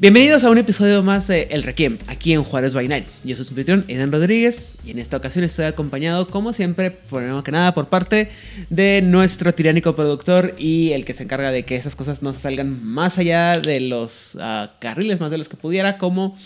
[0.00, 3.04] Bienvenidos a un episodio más de El Requiem, aquí en Juárez by Night.
[3.22, 7.44] Yo soy su anfitrión, Edan Rodríguez, y en esta ocasión estoy acompañado, como siempre, primero
[7.44, 8.32] que nada, por parte
[8.70, 12.40] de nuestro tiránico productor y el que se encarga de que esas cosas no se
[12.40, 16.38] salgan más allá de los ah, carriles, más de los que pudiera, como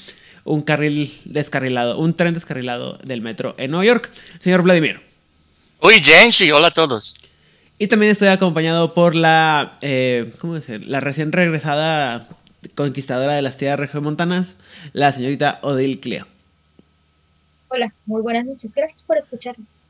[0.42, 5.00] un carril descarrilado, un tren descarrilado del metro en Nueva York, señor Vladimir.
[5.80, 7.14] Uy, Genshi, hola a todos.
[7.78, 10.84] Y también estoy acompañado por la, eh, ¿cómo decir?
[10.88, 12.26] La recién regresada
[12.74, 14.54] conquistadora de las tierras regiomontanas,
[14.92, 16.26] la señorita Odile Cleo.
[17.68, 18.74] Hola, muy buenas noches.
[18.74, 19.80] Gracias por escucharnos.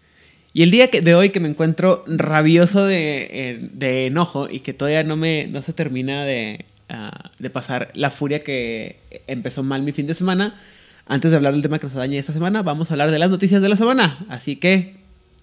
[0.53, 5.17] Y el día de hoy que me encuentro rabioso de, enojo y que todavía no,
[5.17, 10.07] me, no se termina de, ah, de, pasar la furia que empezó mal mi fin
[10.07, 10.61] de semana,
[11.07, 13.31] antes de hablar del tema que nos daña esta semana, vamos a hablar de las
[13.31, 14.25] noticias de la semana.
[14.29, 14.97] Así que,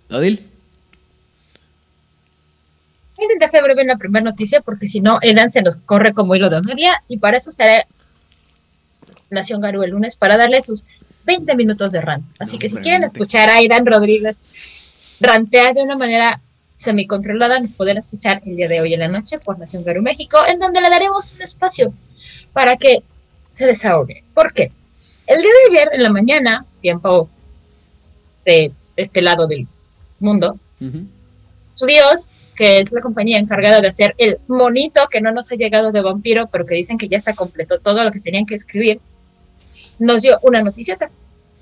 [0.09, 0.50] Odil.
[3.21, 6.35] Intentar ser breve en la primera noticia porque si no, Edan se nos corre como
[6.35, 7.85] hilo de media y para eso será
[9.29, 10.85] Nación Garú el lunes para darle sus
[11.25, 12.25] 20 minutos de rant.
[12.39, 14.45] Así que si quieren escuchar a Edan Rodríguez
[15.19, 16.41] rantear de una manera
[16.73, 20.39] semicontrolada, nos pueden escuchar el día de hoy en la noche por Nación Garú México,
[20.47, 21.93] en donde le daremos un espacio
[22.53, 23.03] para que
[23.51, 24.23] se desahogue.
[24.33, 24.71] ¿Por qué?
[25.27, 27.29] El día de ayer en la mañana, tiempo
[28.45, 29.67] de este lado del
[30.19, 30.57] mundo,
[31.71, 32.31] su Dios
[32.61, 36.03] que es la compañía encargada de hacer el monito que no nos ha llegado de
[36.03, 39.01] vampiro, pero que dicen que ya está completo todo lo que tenían que escribir,
[39.97, 41.09] nos dio una noticieta.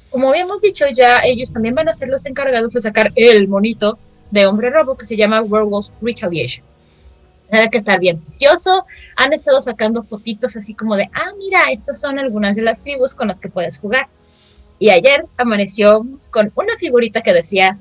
[0.10, 3.98] Como habíamos dicho, ya ellos también van a ser los encargados de sacar el monito
[4.30, 6.66] de hombre robo que se llama Werewolf Retaliation.
[7.50, 8.86] Tiene que estar bien vicioso.
[9.16, 13.16] Han estado sacando fotitos así como de, ah, mira, estas son algunas de las tribus
[13.16, 14.10] con las que puedes jugar.
[14.80, 17.80] Y ayer amaneció con una figurita que decía,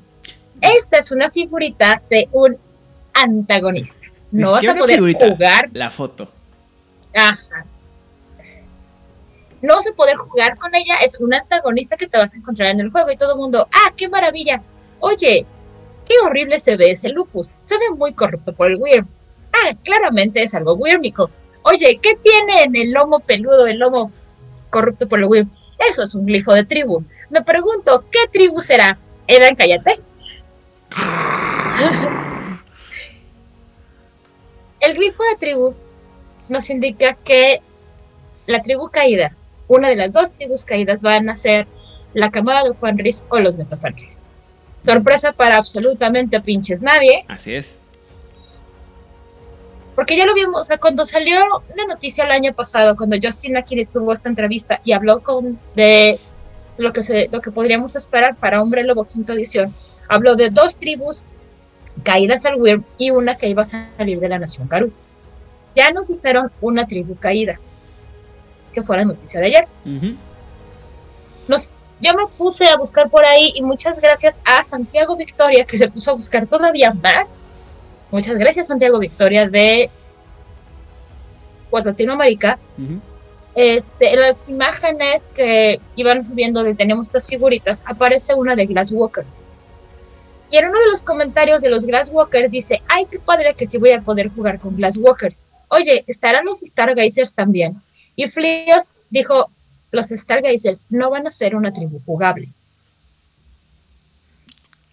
[0.60, 2.58] esta es una figurita de un
[3.22, 4.08] antagonista.
[4.30, 5.70] No vas a poder jugar.
[5.72, 6.30] La foto.
[7.14, 7.64] Ajá.
[9.60, 10.96] No vas a poder jugar con ella.
[11.04, 13.10] Es un antagonista que te vas a encontrar en el juego.
[13.10, 14.62] Y todo el mundo, ¡ah, qué maravilla!
[15.00, 15.46] Oye,
[16.06, 17.54] qué horrible se ve ese lupus.
[17.62, 19.08] Se ve muy corrupto por el Wyrm.
[19.52, 21.30] Ah, claramente es algo wyrmico.
[21.62, 24.12] Oye, ¿qué tiene en el lomo peludo, el lomo
[24.70, 25.50] corrupto por el Wyrm?
[25.78, 27.02] Eso es un glifo de tribu.
[27.30, 28.98] Me pregunto, ¿qué tribu será?
[29.26, 30.00] Edan, cállate.
[34.80, 35.74] El glifo de tribu
[36.48, 37.60] nos indica que
[38.46, 41.66] la tribu caída, una de las dos tribus caídas, van a ser
[42.14, 44.24] la camada de Fenris o los Neto Fenris.
[44.84, 47.24] Sorpresa para absolutamente pinches nadie.
[47.28, 47.78] Así es.
[49.94, 51.40] Porque ya lo vimos, o sea, cuando salió
[51.74, 56.20] la noticia el año pasado, cuando Justin Akin tuvo esta entrevista y habló con de
[56.76, 59.74] lo que se, lo que podríamos esperar para Hombre Lobo quinta edición,
[60.08, 61.24] habló de dos tribus
[62.02, 64.92] caídas al Wyrm y una que iba a salir de la nación Garú.
[65.74, 67.58] Ya nos dijeron una tribu caída,
[68.72, 69.68] que fue la noticia de ayer.
[71.46, 75.78] nos, yo me puse a buscar por ahí y muchas gracias a Santiago Victoria, que
[75.78, 77.42] se puso a buscar todavía más.
[78.10, 79.90] Muchas gracias, Santiago Victoria, de
[81.70, 82.58] Latinoamérica.
[83.54, 89.24] este, en las imágenes que iban subiendo de tenemos estas figuritas, aparece una de Glasswalker.
[90.50, 93.78] Y en uno de los comentarios de los Glasswalkers dice, ay, qué padre que sí
[93.78, 95.42] voy a poder jugar con Glasswalkers.
[95.68, 97.82] Oye, ¿estarán los Stargazers también?
[98.16, 99.50] Y Flios dijo,
[99.90, 102.48] los Stargazers no van a ser una tribu jugable.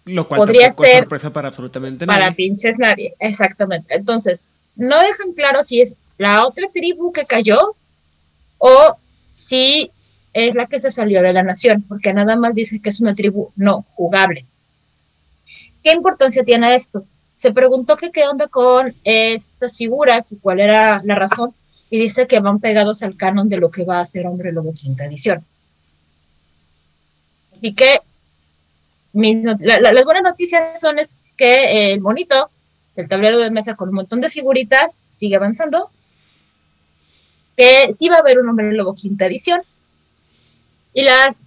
[0.04, 2.20] Lo cual podría ser sorpresa para absolutamente nadie.
[2.20, 3.94] Para pinches nadie, exactamente.
[3.94, 7.74] Entonces, no dejan claro si es la otra tribu que cayó
[8.58, 8.96] o
[9.32, 9.90] si
[10.32, 13.14] es la que se salió de la nación, porque nada más dice que es una
[13.14, 14.44] tribu no jugable.
[15.86, 17.04] ¿Qué importancia tiene esto?
[17.36, 21.54] Se preguntó que qué onda con estas figuras y cuál era la razón,
[21.88, 24.74] y dice que van pegados al canon de lo que va a ser Hombre Lobo
[24.74, 25.46] quinta edición.
[27.54, 28.00] Así que
[29.12, 32.50] las buenas noticias son es que el monito,
[32.96, 35.92] el tablero de mesa con un montón de figuritas, sigue avanzando.
[37.56, 39.62] Que sí va a haber un Hombre Lobo quinta edición.
[40.92, 41.42] Y las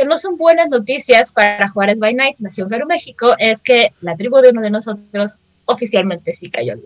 [0.00, 4.16] que no son buenas noticias para Juárez by Night, Nación Perú, México, es que la
[4.16, 5.36] tribu de uno de nosotros
[5.66, 6.80] oficialmente sí cayó al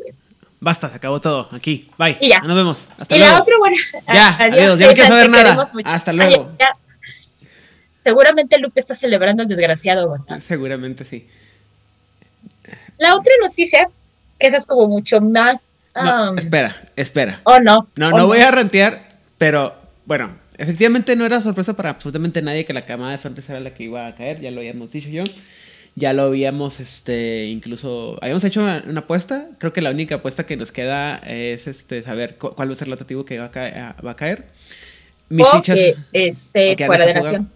[0.58, 1.49] basta, se acabó todo.
[1.52, 2.19] Aquí, bye.
[2.20, 2.40] Y ya.
[2.40, 2.88] Nos vemos.
[2.99, 3.34] Hasta y luego.
[3.34, 3.76] la otra, bueno.
[4.12, 5.70] Ya, adiós, ya no quiero saber nada.
[5.84, 6.50] Hasta luego.
[7.99, 10.38] Seguramente Lupe está celebrando al desgraciado, ¿verdad?
[10.40, 11.28] Seguramente sí.
[12.99, 13.88] La otra noticia,
[14.40, 15.78] que esa es como mucho más.
[15.94, 17.40] No, espera, espera.
[17.44, 17.87] oh, no.
[17.94, 22.64] No, oh, no voy a rantear, pero bueno, efectivamente no era sorpresa para absolutamente nadie
[22.64, 25.08] que la camada de Fenris era la que iba a caer, ya lo habíamos dicho
[25.08, 25.24] yo.
[25.96, 29.50] Ya lo habíamos, este, incluso, habíamos hecho una, una apuesta.
[29.58, 32.74] Creo que la única apuesta que nos queda es, este, saber cu- cuál va a
[32.74, 33.74] ser el atractivo que va a, caer,
[34.04, 34.46] va a caer.
[35.28, 35.76] Mis o fichas.
[36.76, 37.50] que han fuera de nación.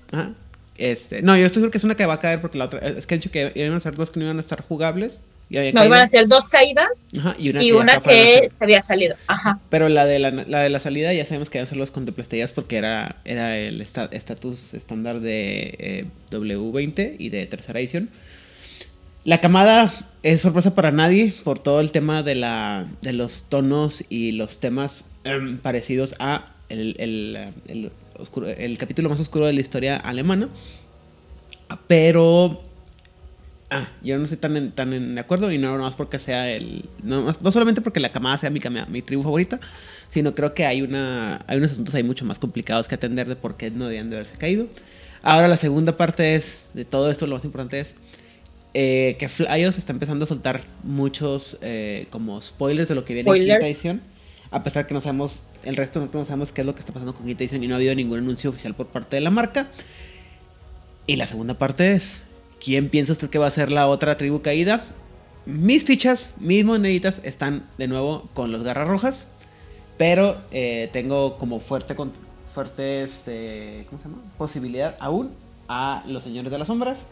[0.77, 2.79] Este, no, yo estoy seguro que es una que va a caer porque la otra,
[2.87, 5.21] es que han dicho que iban a ser dos que no iban a estar jugables.
[5.51, 5.95] Y había No, caído.
[5.95, 9.17] iban a ser dos caídas Ajá, y una y que una se había salido.
[9.29, 9.61] Ajá.
[9.71, 11.91] Pero la de la, la de la salida ya sabemos que iban a ser los
[11.91, 18.11] contemplastellas porque era, era el esta- estatus estándar de eh, W20 y de tercera edición.
[19.25, 19.93] La camada
[20.23, 24.59] es sorpresa para nadie por todo el tema de, la, de los tonos y los
[24.61, 29.97] temas em, parecidos a el, el, el oscuro- el capítulo más oscuro de la historia
[29.97, 30.49] alemana.
[31.87, 32.63] Pero
[33.71, 36.51] Ah, yo no estoy tan en, tan en de acuerdo y no más porque sea
[36.51, 36.87] el...
[37.03, 39.61] No, no solamente porque la camada sea mi, mi tribu favorita,
[40.09, 43.37] sino creo que hay, una, hay unos asuntos ahí mucho más complicados que atender de
[43.37, 44.69] por qué no debían de haberse caído.
[45.23, 47.95] Ahora la segunda parte es, de todo esto lo más importante es
[48.75, 53.31] eh, que Flyos está empezando a soltar muchos eh, como spoilers de lo que viene
[53.31, 54.03] en quinta edición.
[54.51, 57.15] A pesar que no sabemos, el resto no sabemos qué es lo que está pasando
[57.15, 59.69] con quinta edición y no ha habido ningún anuncio oficial por parte de la marca.
[61.07, 62.23] Y la segunda parte es,
[62.63, 64.85] ¿quién piensa usted que va a ser la otra tribu caída?
[65.47, 69.27] Mis fichas, mis moneditas están de nuevo con los garras rojas,
[69.97, 71.95] pero eh, tengo como fuerte,
[72.53, 74.23] fuerte este, ¿cómo se llama?
[74.37, 75.31] posibilidad aún
[75.69, 77.07] a los señores de las sombras.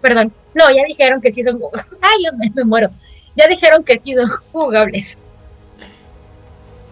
[0.00, 0.32] Perdón.
[0.54, 1.60] No, ya dijeron que sí son.
[2.00, 2.90] Ay, Dios mío, me muero.
[3.36, 5.18] Ya dijeron que sí son jugables.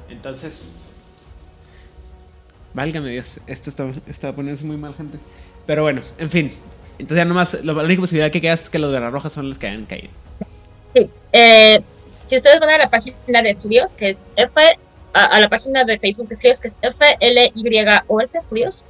[0.08, 0.68] Entonces,
[2.74, 5.18] válgame Dios, esto está, está poniéndose muy mal, gente.
[5.66, 6.52] Pero bueno, en fin.
[7.00, 9.48] Entonces ya nomás, lo- la única posibilidad que queda es que los garras rojas son
[9.48, 10.08] los que hayan caído.
[10.94, 11.08] Sí.
[11.32, 11.80] Eh,
[12.26, 14.52] si ustedes van a la página de Flios, que es F,
[15.12, 18.84] a, la página de Facebook de Flios, que es F-L-Y-O-S, Flios,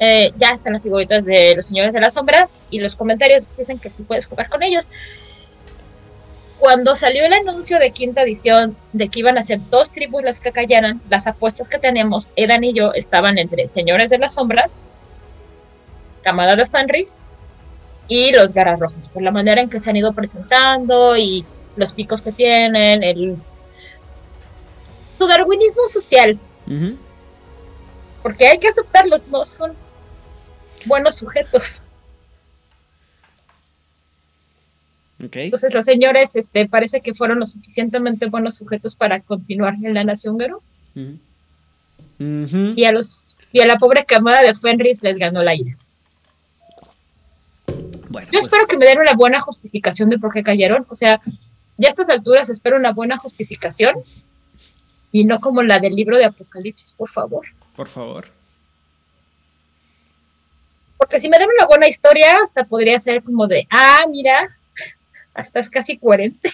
[0.00, 3.78] eh, ya están las figuritas de los señores de las sombras y los comentarios dicen
[3.78, 4.88] que sí puedes jugar con ellos.
[6.58, 10.40] Cuando salió el anuncio de quinta edición de que iban a ser dos tribus las
[10.40, 14.80] que cayeran, las apuestas que teníamos, Edan y yo, estaban entre señores de las sombras,
[16.24, 17.22] camada de Fenris
[18.08, 21.44] y los garras rojas, por la manera en que se han ido presentando y
[21.76, 23.36] los picos que tienen, el
[25.12, 26.38] su darwinismo social,
[28.22, 29.74] porque hay que aceptarlos, no son
[30.86, 31.82] buenos sujetos.
[35.18, 40.04] Entonces los señores este, parece que fueron lo suficientemente buenos sujetos para continuar en la
[40.04, 40.62] Nación Garo.
[42.18, 45.76] Y a los y a la pobre camada de Fenris les ganó la ira.
[48.14, 50.86] Bueno, Yo pues, espero que me den una buena justificación de por qué cayeron.
[50.88, 51.20] O sea,
[51.78, 53.96] ya a estas alturas espero una buena justificación
[55.10, 57.44] y no como la del libro de Apocalipsis, por favor.
[57.74, 58.28] por favor.
[60.96, 64.56] Porque si me dan una buena historia, hasta podría ser como de, ah, mira,
[65.34, 66.52] hasta es casi coherente.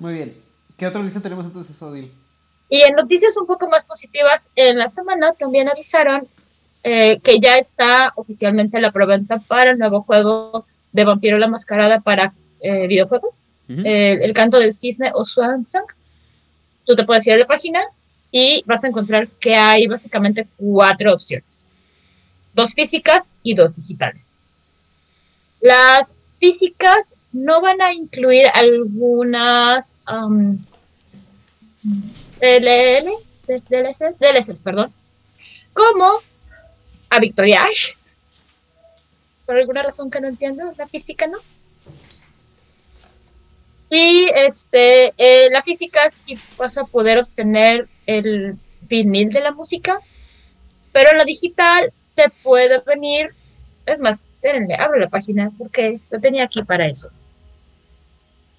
[0.00, 0.42] Muy bien.
[0.76, 2.12] ¿Qué otra lista tenemos entonces, Odil?
[2.68, 6.26] Y en noticias un poco más positivas, en la semana también avisaron
[6.86, 12.00] eh, que ya está oficialmente la preventa para el nuevo juego de Vampiro la Mascarada
[12.00, 13.34] para eh, videojuego.
[13.66, 15.86] Eh, el canto del cisne o Swansong.
[16.84, 17.80] Tú te puedes ir a la página
[18.30, 21.70] y vas a encontrar que hay básicamente cuatro opciones.
[22.52, 24.38] Dos físicas y dos digitales.
[25.62, 30.58] Las físicas no van a incluir algunas um,
[32.40, 34.92] DLLs, DLCs, DLCs, perdón,
[35.72, 36.20] como
[37.14, 37.92] a Victoria Ash.
[39.46, 41.38] Por alguna razón que no entiendo, la física no.
[43.90, 50.00] Y este, eh, la física sí vas a poder obtener el vinil de la música,
[50.92, 53.34] pero la digital te puede venir.
[53.86, 57.10] Es más, espérenle, abro la página porque lo tenía aquí para eso.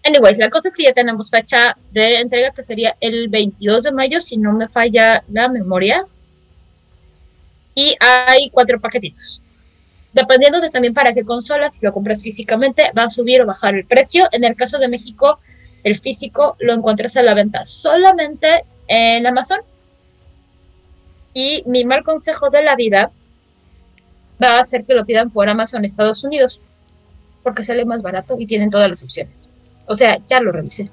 [0.04, 3.92] Anyways, la cosa es que ya tenemos fecha de entrega que sería el 22 de
[3.92, 6.06] mayo, si no me falla la memoria.
[7.76, 9.42] Y hay cuatro paquetitos.
[10.14, 13.76] Dependiendo de también para qué consola, si lo compras físicamente, va a subir o bajar
[13.76, 14.30] el precio.
[14.32, 15.40] En el caso de México,
[15.84, 19.60] el físico lo encuentras a la venta solamente en Amazon.
[21.34, 23.12] Y mi mal consejo de la vida
[24.42, 26.62] va a ser que lo pidan por Amazon Estados Unidos,
[27.44, 29.50] porque sale más barato y tienen todas las opciones.
[29.86, 30.90] O sea, ya lo revisé.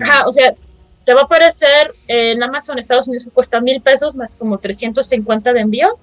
[0.00, 0.54] Ajá, o sea,
[1.04, 5.60] te va a aparecer en Amazon Estados Unidos cuesta mil pesos más como 350 de
[5.60, 5.98] envío.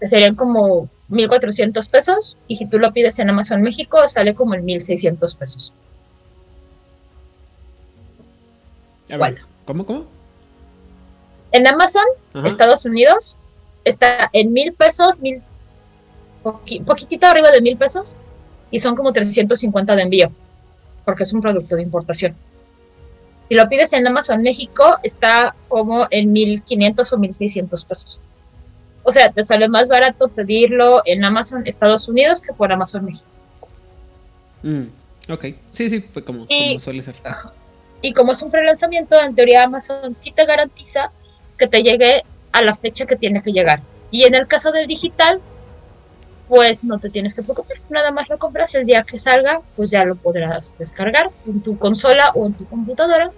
[0.00, 2.36] Que serían como 1400 pesos.
[2.46, 5.72] Y si tú lo pides en Amazon México, sale como en 1600 pesos.
[9.64, 10.04] ¿Cómo, cómo?
[11.52, 12.04] En Amazon,
[12.44, 13.38] Estados Unidos,
[13.84, 15.40] está en mil pesos, mil,
[16.42, 18.16] poquitito arriba de mil pesos,
[18.72, 20.32] y son como 350 de envío,
[21.04, 22.34] porque es un producto de importación.
[23.44, 28.20] Si lo pides en Amazon México, está como en 1500 o 1600 pesos.
[29.02, 33.28] O sea, te sale más barato pedirlo en Amazon Estados Unidos que por Amazon México.
[34.62, 34.84] Mm,
[35.30, 36.46] ok, sí, sí, pues como,
[36.80, 37.16] suele ser.
[38.00, 41.10] Y como es un prelanzamiento, en teoría Amazon sí te garantiza
[41.58, 42.22] que te llegue
[42.52, 43.80] a la fecha que tiene que llegar.
[44.10, 45.40] Y en el caso del digital,
[46.48, 49.90] pues no te tienes que preocupar, nada más lo compras el día que salga, pues
[49.90, 53.30] ya lo podrás descargar en tu consola o en tu computadora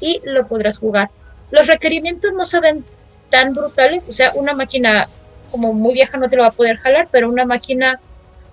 [0.00, 1.10] y lo podrás jugar.
[1.50, 2.84] Los requerimientos no se ven
[3.28, 5.08] tan brutales, o sea, una máquina
[5.50, 8.00] como muy vieja no te lo va a poder jalar, pero una máquina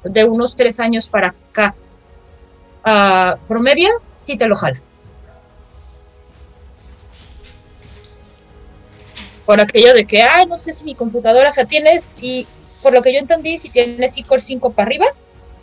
[0.04, 1.75] de unos tres años para acá
[2.86, 4.80] uh, promedio sí te lo jala.
[9.48, 12.46] por aquello de que, ay, no sé si mi computadora, o sea, tienes, si,
[12.82, 15.06] por lo que yo entendí, si tienes iCore 5 para arriba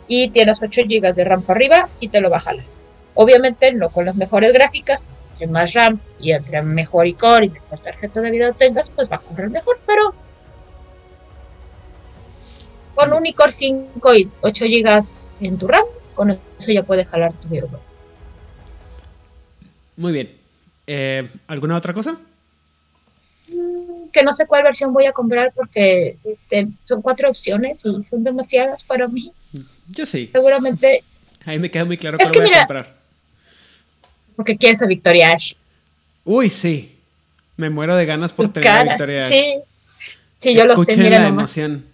[0.07, 2.65] y tienes 8 GB de RAM para arriba, sí te lo va a jalar.
[3.13, 7.79] Obviamente no con las mejores gráficas, entre más RAM y entre mejor iCore y mejor
[7.79, 10.13] tarjeta de video tengas, pues va a correr mejor, pero
[12.95, 14.99] con un iCore 5 y 8 GB
[15.41, 17.83] en tu RAM, con eso ya puede jalar tu videojuego.
[19.97, 20.31] Muy bien.
[20.87, 22.19] Eh, ¿Alguna otra cosa?
[23.47, 28.23] Que no sé cuál versión voy a comprar porque este, son cuatro opciones y son
[28.23, 29.31] demasiadas para mí.
[29.89, 30.29] Yo sí.
[30.31, 31.03] Seguramente.
[31.45, 32.95] Ahí me queda muy claro cuál voy a comprar.
[34.35, 35.53] Porque quieres a Victoria Ash.
[36.23, 36.97] Uy, sí.
[37.55, 39.29] Me muero de ganas por tener a Victoria Ash.
[39.29, 39.53] Sí,
[40.39, 40.97] sí yo lo sé.
[40.97, 41.85] Mira la emoción.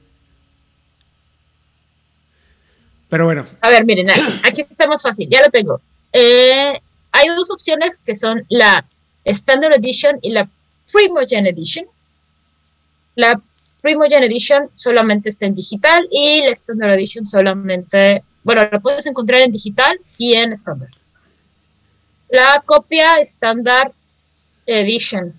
[3.09, 3.45] Pero bueno.
[3.59, 4.07] A ver, miren,
[4.43, 5.27] aquí está más fácil.
[5.29, 5.81] Ya lo tengo.
[6.13, 6.79] Eh,
[7.11, 8.85] hay dos opciones que son la
[9.25, 10.49] Standard Edition y la
[10.91, 11.85] Primogen Edition.
[13.15, 13.41] La
[13.81, 19.41] Primogen Edition solamente está en digital y la Standard Edition solamente, bueno, la puedes encontrar
[19.41, 20.89] en digital y en estándar.
[22.29, 23.91] La copia Standard
[24.65, 25.33] Edition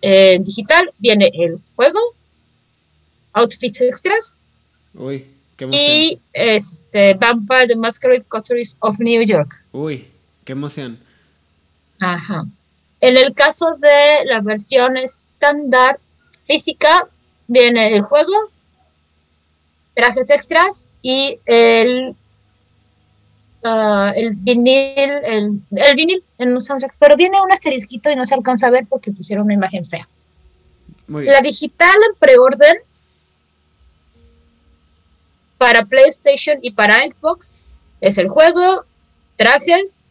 [0.00, 1.98] en digital viene el juego,
[3.32, 4.36] outfits extras
[4.94, 5.26] Uy,
[5.56, 9.62] qué y este, Vampire the Masquerade Coteries of New York.
[9.72, 10.08] Uy,
[10.44, 10.98] qué emoción.
[12.00, 12.46] Ajá.
[13.00, 16.00] En el caso de la versión estándar
[16.44, 17.08] física,
[17.46, 18.50] viene el juego,
[19.94, 22.16] trajes extras y el,
[23.62, 26.94] uh, el vinil, el, el, vinil en un soundtrack.
[26.98, 30.08] Pero viene un asterisquito y no se alcanza a ver porque pusieron una imagen fea.
[31.06, 32.76] La digital en preorden
[35.56, 37.54] para PlayStation y para Xbox
[38.00, 38.84] es el juego,
[39.36, 40.08] trajes,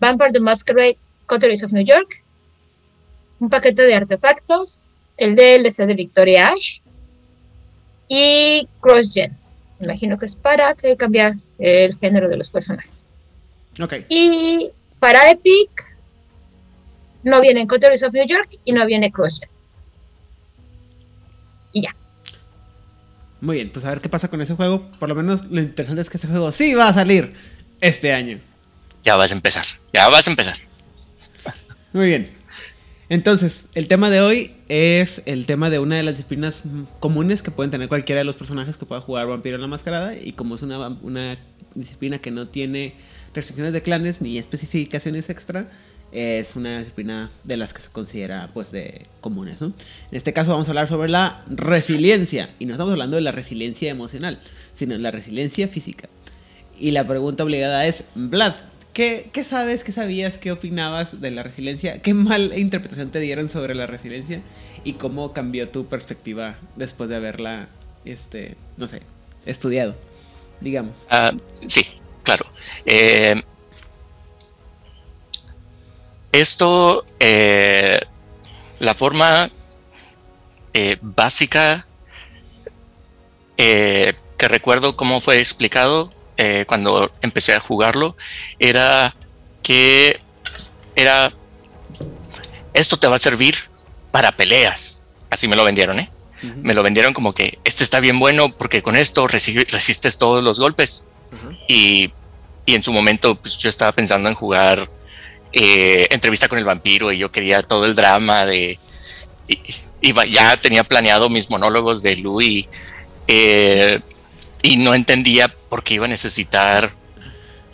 [0.00, 2.24] Vampire the Masquerade Coteries of New York,
[3.38, 4.84] un paquete de artefactos,
[5.16, 6.80] el DLC de Victoria Ash
[8.08, 9.36] y CrossGen.
[9.78, 13.06] Me imagino que es para que cambias el género de los personajes.
[13.80, 13.94] Ok.
[14.08, 15.96] Y para Epic
[17.22, 19.50] no viene Coteries of New York y no viene CrossGen.
[21.72, 21.94] Y ya.
[23.40, 24.90] Muy bien, pues a ver qué pasa con ese juego.
[24.98, 27.34] Por lo menos lo interesante es que este juego sí va a salir
[27.80, 28.38] este año.
[29.04, 30.67] Ya vas a empezar, ya vas a empezar.
[31.98, 32.28] Muy bien.
[33.08, 36.62] Entonces, el tema de hoy es el tema de una de las disciplinas
[37.00, 40.16] comunes que pueden tener cualquiera de los personajes que pueda jugar Vampiro en la Mascarada.
[40.16, 41.38] Y como es una, una
[41.74, 42.94] disciplina que no tiene
[43.34, 45.70] restricciones de clanes ni especificaciones extra,
[46.12, 49.60] es una disciplina de las que se considera pues de comunes.
[49.60, 49.66] ¿no?
[49.66, 52.50] En este caso vamos a hablar sobre la resiliencia.
[52.60, 54.38] Y no estamos hablando de la resiliencia emocional,
[54.72, 56.08] sino de la resiliencia física.
[56.78, 58.54] Y la pregunta obligada es, Vlad,
[58.98, 62.02] ¿Qué, sabes, qué sabías, qué opinabas de la resiliencia?
[62.02, 64.42] ¿Qué mal interpretación te dieron sobre la resiliencia?
[64.82, 67.68] ¿Y cómo cambió tu perspectiva después de haberla,
[68.04, 69.02] este, no sé,
[69.46, 69.94] estudiado,
[70.60, 71.06] digamos?
[71.10, 71.30] Ah,
[71.64, 71.86] sí,
[72.24, 72.44] claro.
[72.86, 73.40] Eh,
[76.32, 78.00] esto, eh,
[78.80, 79.48] la forma
[80.74, 81.86] eh, básica
[83.56, 88.16] que recuerdo cómo fue explicado eh, cuando empecé a jugarlo
[88.58, 89.14] era
[89.62, 90.20] que
[90.96, 91.32] era
[92.72, 93.56] esto te va a servir
[94.10, 95.04] para peleas.
[95.30, 96.10] Así me lo vendieron, ¿eh?
[96.40, 100.60] Me lo vendieron como que este está bien bueno porque con esto resistes todos los
[100.60, 101.04] golpes.
[101.68, 102.12] Y
[102.68, 104.90] y en su momento pues yo estaba pensando en jugar
[105.54, 108.78] eh, entrevista con el vampiro y yo quería todo el drama de
[109.48, 112.68] y, ya tenía planeado mis monólogos de Louis
[113.26, 114.00] eh,
[114.62, 116.92] y no entendía por qué iba a necesitar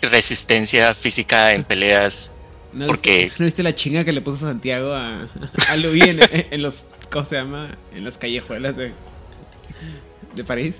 [0.03, 2.33] resistencia física en peleas
[2.73, 5.29] ¿No porque viste, ¿no viste la chinga que le puso Santiago a,
[5.71, 7.77] a Louis en, en los ¿cómo se llama?
[7.95, 8.93] en las callejuelas de,
[10.35, 10.75] de París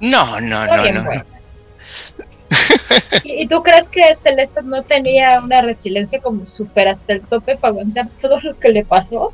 [0.00, 1.24] no no no no, bueno.
[3.24, 7.20] ¿Y, y tú crees que este Lestat no tenía una resiliencia como súper hasta el
[7.22, 9.32] tope para aguantar todo lo que le pasó?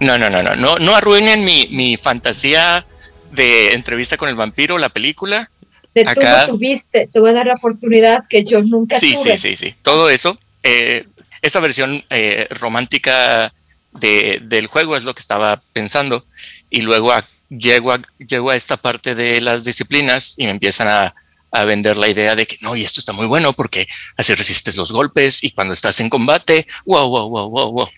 [0.00, 2.86] No, no, no, no, no, no arruinen mi, mi fantasía
[3.34, 5.50] de entrevista con el vampiro, la película.
[5.94, 9.14] De tú Acá- no tuviste, te voy a dar la oportunidad que yo nunca Sí,
[9.14, 9.36] tuve.
[9.36, 9.74] sí, sí, sí.
[9.82, 11.06] Todo eso, eh,
[11.42, 13.52] esa versión eh, romántica
[13.92, 16.26] de- del juego es lo que estaba pensando.
[16.70, 20.88] Y luego a- llego, a, llego a esta parte de las disciplinas y me empiezan
[20.88, 21.14] a,
[21.52, 23.86] a vender la idea de que no, y esto está muy bueno porque
[24.16, 27.88] así resistes los golpes y cuando estás en combate, wow, wow, wow, wow, wow.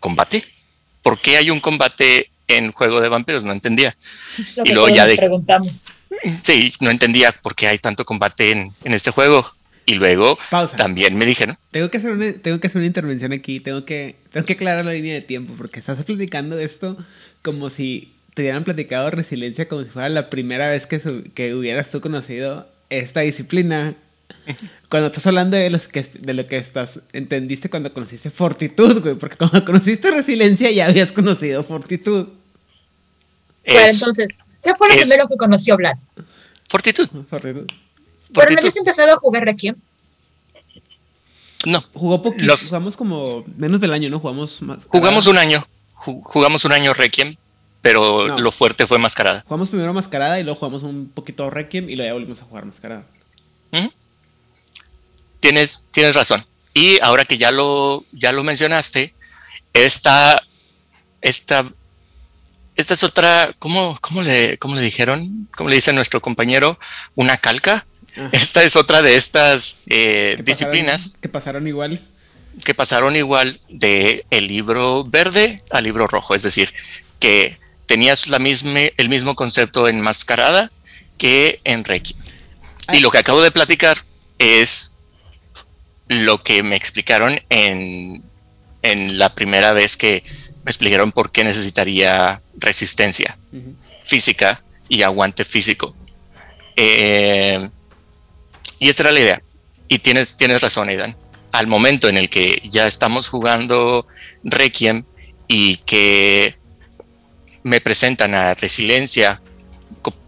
[0.00, 0.44] ¿Combate?
[1.02, 3.44] ¿Por qué hay un combate en juego de vampiros?
[3.44, 3.96] No entendía.
[4.56, 5.84] Lo Y luego ya de- preguntamos.
[6.42, 9.46] Sí, no entendía por qué hay tanto combate en, en este juego.
[9.86, 13.32] Y luego pausa también me dijeron, tengo que hacer una tengo que hacer una intervención
[13.32, 16.96] aquí tengo que tengo que aclarar la línea de tiempo porque estás platicando esto
[17.42, 21.54] como si te hubieran platicado resiliencia como si fuera la primera vez que, su- que
[21.54, 23.96] hubieras tú conocido esta disciplina
[24.88, 29.14] cuando estás hablando de, los que, de lo que estás entendiste cuando conociste fortitud, güey,
[29.16, 32.28] porque cuando conociste resiliencia ya habías conocido fortitud.
[33.74, 34.30] Bueno, es entonces,
[34.62, 35.96] ¿qué fue lo es- primero que conoció Vlad?
[36.68, 37.08] fortitud.
[37.28, 37.66] Fortitud.
[38.32, 39.74] Pero no habías empezado a jugar Requiem.
[41.66, 44.18] No, Jugó poquito, Los- jugamos como menos del año, ¿no?
[44.20, 44.84] Jugamos más.
[44.88, 47.36] jugamos un año, ju- jugamos un año Requiem,
[47.82, 48.38] pero No.
[48.38, 49.42] lo fuerte fue mascarada.
[49.46, 52.64] Jugamos primero Mascarada y luego jugamos un poquito Requiem y luego ya volvimos a jugar
[52.66, 53.04] Mascarada.
[55.40, 56.44] Tienes, tienes razón.
[56.74, 59.14] Y ahora que ya lo, ya lo mencionaste,
[59.72, 60.40] esta,
[61.22, 61.64] esta,
[62.76, 65.48] esta es otra, ¿cómo, cómo, le, ¿cómo le dijeron?
[65.56, 66.78] ¿Cómo le dice nuestro compañero?
[67.14, 67.86] ¿Una calca?
[68.16, 68.30] Ajá.
[68.32, 71.02] Esta es otra de estas eh, Que disciplinas.
[71.02, 72.00] pasaron- que pasaron iguales.
[72.64, 76.72] que pasaron igual de el libro verde al libro rojo, es decir,
[77.20, 80.70] que tenías la misma, el mismo concepto en Mascarada
[81.18, 82.16] que en Reiki.
[82.88, 82.98] Ay.
[82.98, 84.04] Y lo que acabo de platicar
[84.38, 84.96] es
[86.08, 88.24] lo que me explicaron en,
[88.82, 90.24] en la primera vez que
[90.70, 93.36] me explicaron por qué necesitaría resistencia
[94.04, 95.96] física y aguante físico.
[96.76, 97.68] Eh,
[98.78, 99.42] y esa era la idea.
[99.88, 101.16] Y tienes, tienes razón, Aidan.
[101.50, 104.06] Al momento en el que ya estamos jugando
[104.44, 105.02] Requiem
[105.48, 106.54] y que
[107.64, 109.42] me presentan a Resiliencia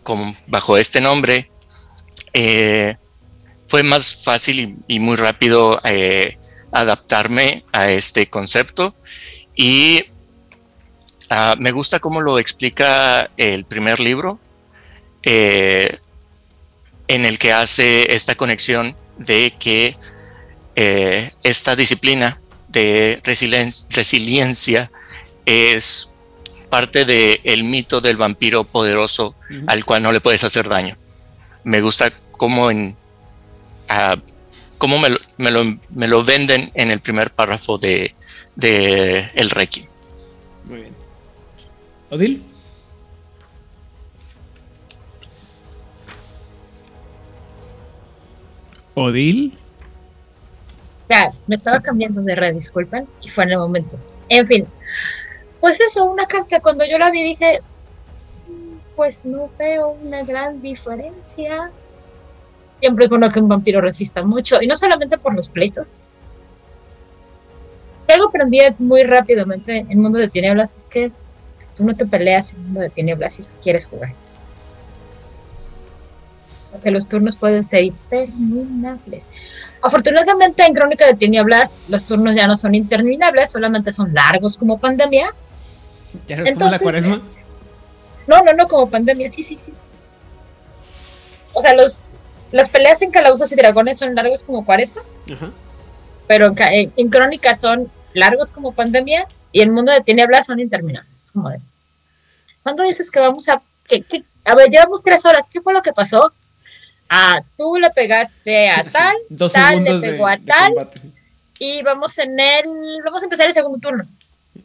[0.02, 1.52] co- bajo este nombre,
[2.32, 2.96] eh,
[3.68, 6.36] fue más fácil y, y muy rápido eh,
[6.72, 8.96] adaptarme a este concepto.
[9.54, 10.06] Y
[11.34, 14.38] ah, me gusta cómo lo explica el primer libro,
[15.22, 15.98] eh,
[17.08, 19.96] en el que hace esta conexión de que
[20.76, 24.90] eh, esta disciplina de resilien- resiliencia
[25.44, 26.10] es
[26.70, 29.34] parte del mito del vampiro poderoso
[29.66, 30.96] al cual no le puedes hacer daño.
[31.64, 32.96] Me gusta cómo en
[33.88, 34.16] ah,
[34.78, 38.14] cómo me lo, me lo- me lo venden en el primer párrafo de,
[38.56, 39.86] de el Requiem.
[40.64, 41.01] Muy bien.
[42.12, 42.42] ¿Odil?
[48.94, 49.58] ¿Odil?
[51.08, 53.98] Claro, me estaba cambiando de red, disculpen, y fue en el momento.
[54.28, 54.66] En fin,
[55.58, 57.62] pues eso, una carta, cuando yo la vi dije,
[58.46, 61.70] "Mm, pues no veo una gran diferencia.
[62.80, 66.04] Siempre con lo que un vampiro resista mucho, y no solamente por los pleitos.
[68.02, 71.10] Si algo aprendí muy rápidamente en Mundo de Tinieblas es que
[71.76, 74.12] tú no te peleas en Mundo de Tinieblas si quieres jugar.
[76.70, 79.28] Porque los turnos pueden ser interminables.
[79.82, 84.78] Afortunadamente en Crónica de Tinieblas los turnos ya no son interminables, solamente son largos como
[84.78, 85.34] pandemia.
[86.26, 87.22] ¿Ya la Entonces- cuaresma?
[88.26, 89.74] No, no, no como pandemia, sí, sí, sí.
[91.52, 92.12] O sea, los,
[92.52, 95.50] las peleas en Calabozos y Dragones son largos como cuaresma, Ajá.
[96.28, 101.20] pero en Crónica son largos como pandemia y en Mundo de Tinieblas son interminables.
[101.26, 101.58] Es como de,
[102.62, 103.60] ¿Cuándo dices que vamos a...
[103.86, 106.32] Que, que- a ver, llevamos tres horas, ¿qué fue lo que pasó?
[107.08, 110.88] Ah, tú le pegaste a tal Dos tal le de, pegó a tal.
[111.58, 112.64] y vamos en el...
[113.04, 114.04] Vamos a empezar el segundo turno.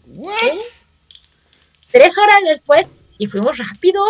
[0.07, 0.33] ¿What?
[1.91, 4.03] Tres horas después y fuimos rápido.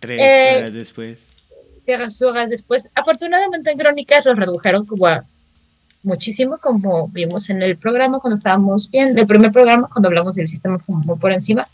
[0.00, 1.18] Tres Eh, horas después.
[1.84, 2.88] Tierras Horas después.
[2.94, 5.24] Afortunadamente en Crónicas lo redujeron como a
[6.04, 10.46] muchísimo, como vimos en el programa cuando estábamos viendo, el primer programa cuando hablamos del
[10.46, 11.68] sistema como por encima.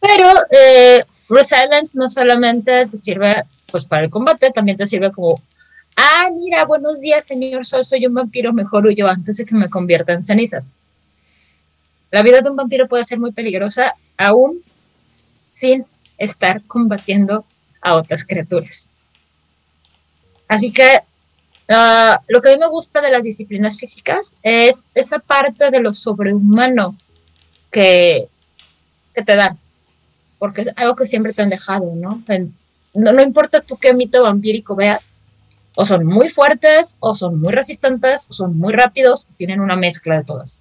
[0.00, 5.42] Pero eh, Resilience no solamente te sirve pues para el combate, también te sirve como,
[5.96, 9.68] ah, mira, buenos días, señor Sol, soy un vampiro, mejor huyo antes de que me
[9.68, 10.78] convierta en cenizas.
[12.12, 14.62] La vida de un vampiro puede ser muy peligrosa aún
[15.50, 15.84] sin
[16.18, 17.44] estar combatiendo
[17.82, 18.90] a otras criaturas.
[20.48, 21.00] Así que
[21.68, 25.80] ah, lo que a mí me gusta de las disciplinas físicas es esa parte de
[25.80, 26.96] lo sobrehumano
[27.70, 28.28] que,
[29.14, 29.58] te dan
[30.38, 32.22] porque es algo que siempre te han dejado, ¿no?
[32.94, 35.12] no, importa tú qué mito vampírico veas,
[35.74, 40.16] o son muy fuertes, o son muy resistentes, o son muy rápidos, tienen una mezcla
[40.16, 40.60] de todas.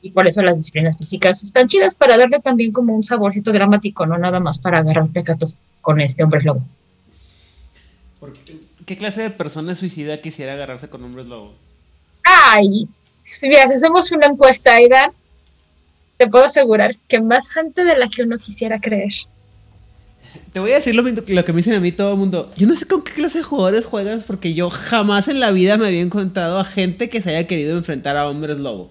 [0.00, 4.06] Y por eso las disciplinas físicas están chidas para darle también como un saborcito dramático,
[4.06, 6.60] no nada más para agarrarte catos con este hombre lobo.
[8.84, 11.54] ¿Qué clase de persona suicida quisiera agarrarse con hombres lobo?
[12.22, 12.88] Ay,
[13.42, 15.12] mira, si hacemos una encuesta, Aidan,
[16.16, 19.12] te puedo asegurar que más gente de la que uno quisiera creer.
[20.52, 22.50] Te voy a decir lo, lo que me dicen a mí todo el mundo.
[22.56, 25.76] Yo no sé con qué clase de jugadores juegas porque yo jamás en la vida
[25.76, 28.90] me había encontrado a gente que se haya querido enfrentar a hombres lobo.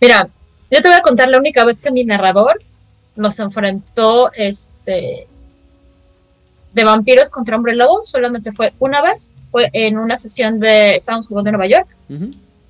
[0.00, 0.28] Mira,
[0.70, 2.62] yo te voy a contar la única vez que mi narrador
[3.16, 5.28] nos enfrentó este
[6.72, 8.02] de vampiros contra hombre lobo.
[8.02, 9.32] Solamente fue una vez.
[9.50, 10.96] Fue en una sesión de...
[10.96, 11.96] Estábamos jugando en Nueva York.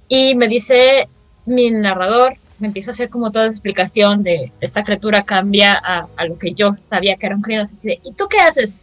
[0.08, 1.08] Y me dice
[1.46, 6.38] mi narrador, me empieza a hacer como toda explicación de esta criatura cambia a, lo
[6.38, 7.62] que yo sabía que era un crimen.
[7.62, 8.76] Así de, ¿y tú qué haces?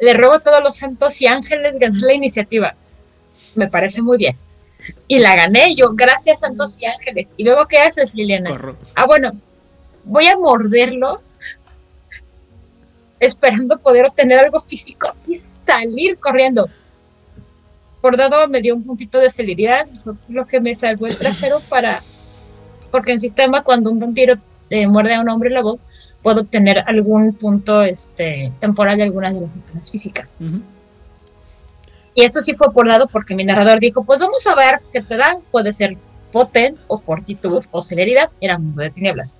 [0.00, 2.74] Le robo todos los santos y ángeles ganar la iniciativa.
[3.54, 4.36] Me parece muy bien.
[5.06, 7.28] Y la gané yo, gracias santos y ángeles.
[7.36, 8.50] ¿Y luego qué haces, Liliana?
[8.94, 9.32] Ah, bueno,
[10.04, 11.20] voy a morderlo
[13.20, 16.68] esperando poder obtener algo físico y salir corriendo
[18.00, 21.60] por dado me dio un puntito de celeridad, fue lo que me salvó el trasero
[21.68, 22.02] para,
[22.90, 24.36] porque en sistema cuando un vampiro
[24.70, 25.78] eh, muerde a un hombre lobo,
[26.22, 30.36] puedo obtener algún punto este, temporal de algunas de las enfermedades físicas.
[32.14, 35.02] Y esto sí fue por dado porque mi narrador dijo, pues vamos a ver qué
[35.02, 35.96] te dan, puede ser
[36.32, 39.36] potence o fortitud o celeridad, era mundo de tinieblas.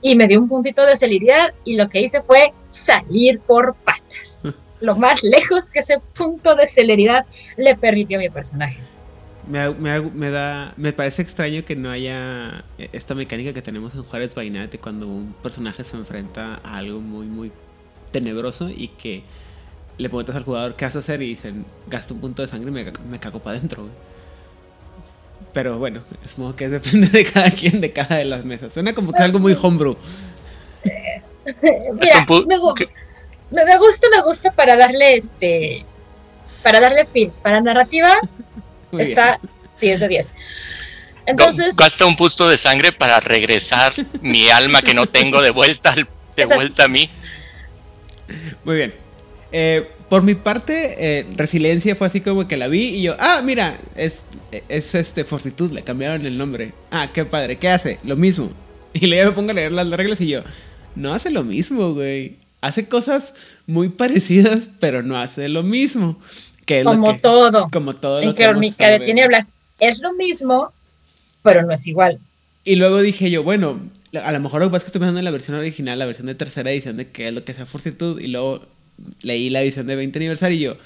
[0.00, 4.42] Y me dio un puntito de celeridad y lo que hice fue salir por patas.
[4.80, 8.80] lo más lejos que ese punto de celeridad le permitió a mi personaje.
[9.48, 14.34] Me, me, da, me parece extraño que no haya esta mecánica que tenemos en Juárez
[14.34, 17.50] Bainate cuando un personaje se enfrenta a algo muy, muy
[18.12, 19.22] tenebroso y que
[19.96, 22.68] le preguntas al jugador qué vas a hacer y dicen, gasta un punto de sangre
[22.68, 23.88] y me, me cago para adentro.
[25.52, 28.72] Pero bueno, es como que depende de cada quien, de cada de las mesas.
[28.72, 29.96] Suena como que algo muy homebrew.
[31.62, 32.58] Mira, me, me,
[33.78, 35.84] gusta, me gusta para darle este.
[36.62, 37.38] Para darle feels.
[37.38, 38.20] Para narrativa
[38.98, 39.40] está
[39.80, 40.30] 10 de 10.
[41.26, 41.76] Entonces.
[41.76, 45.94] Gasta un punto de sangre para regresar mi alma que no tengo de vuelta,
[46.36, 47.10] de vuelta a mí.
[48.64, 48.94] Muy bien.
[49.52, 53.42] Eh, por mi parte, eh, Resiliencia fue así como que la vi y yo, ah,
[53.44, 54.22] mira, es,
[54.68, 56.72] es este Fortitud, le cambiaron el nombre.
[56.90, 57.98] Ah, qué padre, ¿qué hace?
[58.04, 58.50] Lo mismo.
[58.94, 60.42] Y luego me pongo a leer las reglas y yo,
[60.96, 63.34] no hace lo mismo, güey hace cosas
[63.66, 66.18] muy parecidas, pero no hace lo mismo.
[66.64, 67.68] Que como todo.
[67.72, 68.20] Como todo.
[68.20, 69.50] En Crónica de Tinieblas.
[69.80, 70.72] Es lo mismo,
[71.42, 72.18] pero no es igual.
[72.64, 73.80] Y luego dije yo, bueno,
[74.22, 76.06] a lo mejor lo que pasa es que estoy pensando en la versión original, la
[76.06, 78.66] versión de tercera edición de qué es lo que hace Fortitud, y luego
[79.22, 80.76] leí la edición de 20 aniversario y yo,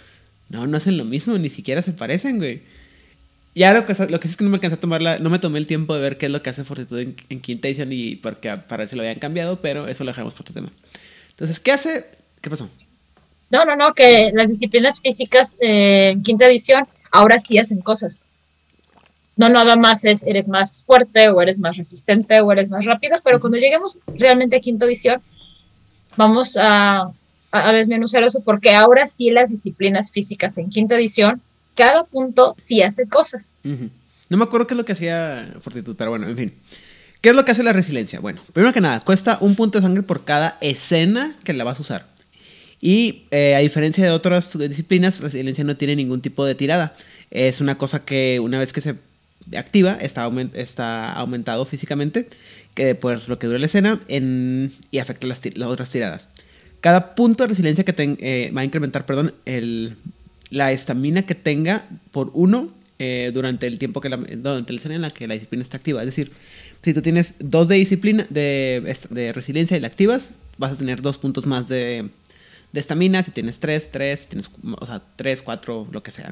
[0.51, 2.61] no, no hacen lo mismo, ni siquiera se parecen, güey.
[3.55, 5.39] Ya lo que, lo que sí es que no me alcancé a tomarla, no me
[5.39, 7.93] tomé el tiempo de ver qué es lo que hace Fortitud en, en quinta edición
[7.93, 10.69] y porque parece lo habían cambiado, pero eso lo dejamos por otro tema.
[11.31, 12.07] Entonces, ¿qué hace?
[12.41, 12.71] ¿Qué pasó?
[13.51, 18.25] No, no, no, que las disciplinas físicas eh, en quinta edición ahora sí hacen cosas.
[19.37, 23.19] No nada más es eres más fuerte o eres más resistente o eres más rápido,
[23.23, 25.21] pero cuando lleguemos realmente a quinta edición,
[26.17, 27.13] vamos a,
[27.73, 31.43] desmenuzar eso porque ahora sí las disciplinas físicas en quinta edición,
[31.75, 33.57] cada punto sí hace cosas.
[33.63, 36.55] No me acuerdo qué es lo que hacía Fortitud, pero bueno, en fin.
[37.21, 38.19] ¿Qué es lo que hace la resiliencia?
[38.19, 41.79] Bueno, primero que nada, cuesta un punto de sangre por cada escena que la vas
[41.79, 42.07] a usar.
[42.81, 46.97] Y eh, a diferencia de otras disciplinas, resiliencia no tiene ningún tipo de tirada.
[47.31, 48.97] Es una cosa que una vez que se
[49.57, 50.25] activa está,
[51.13, 52.29] aumentado físicamente,
[52.75, 56.29] que pues lo que dura la escena y afecta las, otras tiradas.
[56.81, 59.97] Cada punto de resiliencia que eh, va a incrementar, perdón, el,
[60.53, 65.11] la estamina que tenga por uno eh, durante el tiempo que la, durante en la
[65.11, 66.01] que la disciplina está activa.
[66.03, 66.31] Es decir,
[66.83, 71.01] si tú tienes dos de disciplina, de, de resiliencia y la activas, vas a tener
[71.01, 72.11] dos puntos más de
[72.75, 73.23] estamina.
[73.23, 76.31] Si tienes tres, tres, tienes, o sea, tres, cuatro, lo que sea.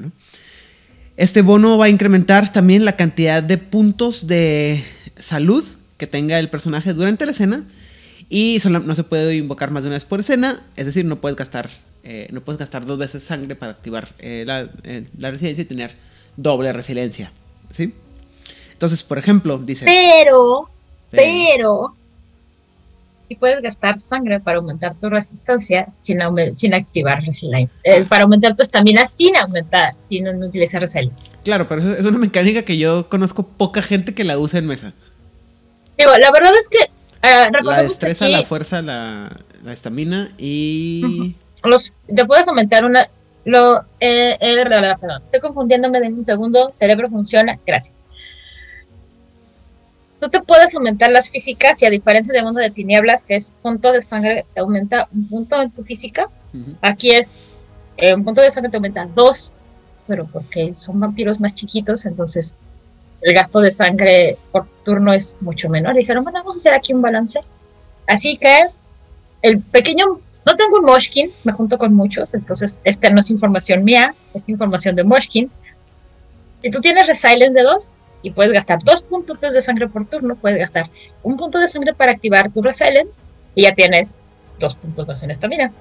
[1.17, 4.83] Este bono va a incrementar también la cantidad de puntos de
[5.19, 5.65] salud
[5.97, 7.65] que tenga el personaje durante la escena.
[8.29, 10.61] Y no se puede invocar más de una vez por escena.
[10.77, 11.69] Es decir, no puedes gastar,
[12.03, 15.65] eh, no puedes gastar dos veces sangre para activar eh, la, eh, la, resiliencia y
[15.65, 15.91] tener
[16.35, 17.31] doble resiliencia.
[17.71, 17.93] ¿Sí?
[18.73, 19.85] Entonces, por ejemplo, dice.
[19.85, 20.67] Pero,
[21.11, 21.95] pero,
[23.27, 26.19] si puedes gastar sangre para aumentar tu resistencia sin,
[26.55, 27.71] sin activar Resilience.
[27.85, 28.03] Ah.
[28.09, 31.29] para aumentar tu estamina sin aumentar, sin utilizar Resilience.
[31.43, 34.93] Claro, pero es una mecánica que yo conozco poca gente que la usa en mesa.
[35.97, 36.79] Digo, la verdad es que.
[37.23, 41.35] Uh, la destreza, la fuerza, la estamina y.
[41.63, 43.07] Los, te puedes aumentar una.
[43.43, 44.63] Lo, eh, eh,
[44.99, 46.71] perdón, estoy confundiéndome de un segundo.
[46.71, 47.59] Cerebro funciona.
[47.65, 48.01] Gracias.
[50.19, 53.51] Tú te puedes aumentar las físicas y a diferencia de Mundo de Tinieblas, que es
[53.63, 56.29] punto de sangre, te aumenta un punto en tu física.
[56.81, 57.35] Aquí es
[57.97, 59.51] eh, un punto de sangre te aumenta dos,
[60.07, 62.55] pero porque son vampiros más chiquitos, entonces
[63.21, 65.95] el gasto de sangre por turno es mucho menor.
[65.95, 67.39] Dijeron, bueno, vamos a hacer aquí un balance.
[68.07, 68.67] Así que
[69.41, 73.83] el pequeño, no tengo un Moshkin, me junto con muchos, entonces esta no es información
[73.83, 75.55] mía, es información de Moshkins.
[76.59, 80.35] Si tú tienes Resilience de 2 y puedes gastar dos puntos de sangre por turno,
[80.35, 80.89] puedes gastar
[81.23, 83.21] un punto de sangre para activar tu Resilience
[83.55, 84.19] y ya tienes
[84.59, 85.71] dos puntos más en estamina.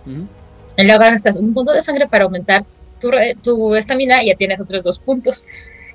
[0.76, 2.64] Y luego gastas un punto de sangre para aumentar
[3.42, 5.44] tu estamina y ya tienes otros dos puntos.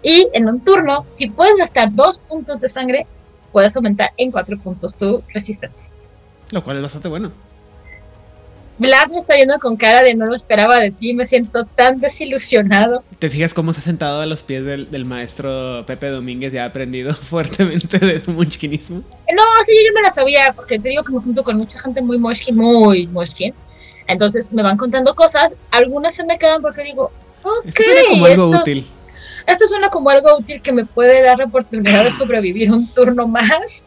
[0.01, 3.07] Y en un turno, si puedes gastar dos puntos de sangre,
[3.51, 5.87] puedes aumentar en cuatro puntos tu resistencia.
[6.51, 7.31] Lo cual es bastante bueno.
[8.77, 12.01] Vlad me está viendo con cara de no lo esperaba de ti, me siento tan
[12.01, 13.03] desilusionado.
[13.19, 16.65] ¿Te fijas cómo se ha sentado a los pies del, maestro Pepe Domínguez y ha
[16.65, 18.97] aprendido fuertemente de su munchkinismo?
[18.97, 22.01] No, sí, yo me la sabía, porque te digo que me junto con mucha gente
[22.01, 23.53] muy moshkin, muy moshkin.
[24.07, 27.11] Entonces me van contando cosas, algunas se me quedan porque digo,
[27.43, 28.87] ok, esto como algo útil.
[29.47, 33.27] Esto suena como algo útil que me puede dar la oportunidad de sobrevivir un turno
[33.27, 33.85] más.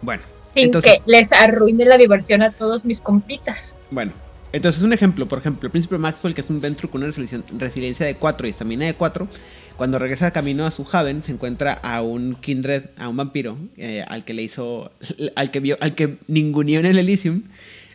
[0.00, 0.22] Bueno.
[0.52, 3.74] Sin que les arruine la diversión a todos mis compitas.
[3.90, 4.12] Bueno,
[4.52, 7.12] entonces un ejemplo, por ejemplo, el príncipe Maxwell, que es un Ventru con una
[7.58, 9.28] resiliencia de 4 y estamina de 4,
[9.76, 14.04] cuando regresa camino a su Haven, se encuentra a un Kindred, a un vampiro, eh,
[14.06, 14.92] al que le hizo,
[15.36, 17.42] al que vio, al que ninguneó en el Elysium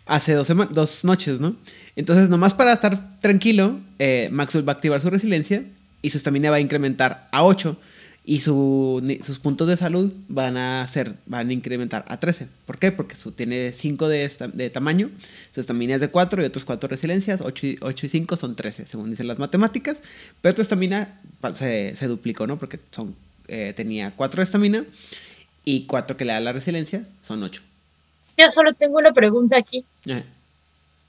[0.06, 1.56] hace dos, dos noches, ¿no?
[1.96, 5.64] Entonces, nomás para estar tranquilo, eh, Maxwell va a activar su resiliencia
[6.02, 7.78] y su estamina va a incrementar a 8
[8.30, 12.50] y sus puntos de salud van a ser van a incrementar a 13.
[12.66, 12.92] ¿Por qué?
[12.92, 15.10] Porque su, tiene 5 de, de, tamaño,
[15.56, 18.58] su estamina es de 4 y otros 4 resiliencias, 8 y, 8 y 5 son
[18.58, 20.02] 13, según dicen las matemáticas,
[20.42, 21.22] pero tu estamina
[21.54, 22.60] se, se, duplicó, ¿no?
[22.60, 23.16] Porque son,
[23.48, 24.86] eh, tenía 4 de estamina
[25.64, 27.62] y 4 que le da la resiliencia, son 8.
[28.38, 29.86] Yo solo tengo una pregunta aquí.
[30.06, 30.24] Eh.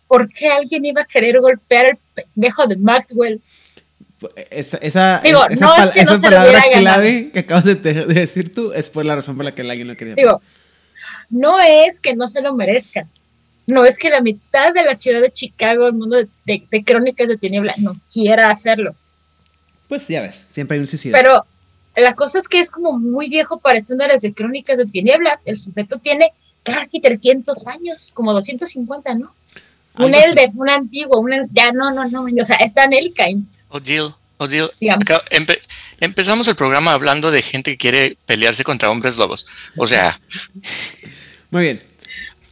[0.06, 3.42] ¿Por qué alguien iba a querer golpear al pendejo de Maxwell?
[4.50, 8.90] Esa, esa, Digo, no es que no palabra clave que acabas de, decir tú es
[8.90, 10.16] por la razón por la que alguien lo quería.
[10.16, 10.42] Digo,
[11.30, 13.08] no es que no se lo merezcan.
[13.66, 17.36] No es que la mitad de la ciudad de Chicago, el mundo de, crónicas de
[17.36, 18.94] tiniebla, no quiera hacerlo.
[19.88, 21.16] Pues ya ves, siempre hay un suicidio.
[21.16, 21.44] Pero
[21.94, 25.42] la cosa es que es como muy viejo para estándares de crónicas de tinieblas.
[25.44, 29.34] El sujeto tiene casi 300 años, como 250, ¿no?
[29.98, 34.68] Un Elder, un antiguo, un, ya no, no, no, o sea, está en Elkine Odile,
[34.70, 34.70] Odile,
[36.00, 39.46] empezamos el programa hablando de gente que quiere pelearse contra hombres lobos.
[39.76, 40.20] O sea.
[41.50, 41.82] Muy bien.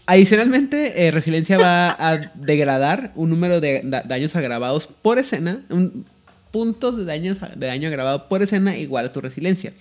[0.07, 6.07] Adicionalmente, eh, Resiliencia va a degradar un número de daños agravados por escena, un
[6.52, 9.72] puntos de, daños, de daño agravado por escena igual a tu resiliencia.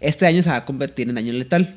[0.00, 1.76] Este daño se va a convertir en daño letal.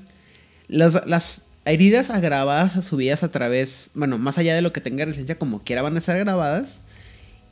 [0.67, 5.63] las heridas agravadas subidas a través, bueno, más allá de lo que tenga resiliencia, como
[5.63, 6.81] quiera van a ser agravadas.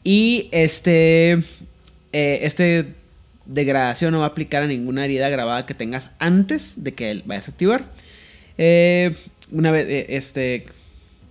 [0.05, 2.93] Y este, eh, este
[3.47, 7.47] degradación no va a aplicar a ninguna herida grabada que tengas antes de que vayas
[7.47, 7.85] a activar.
[8.59, 9.15] Eh,
[9.51, 10.67] una vez, eh, este,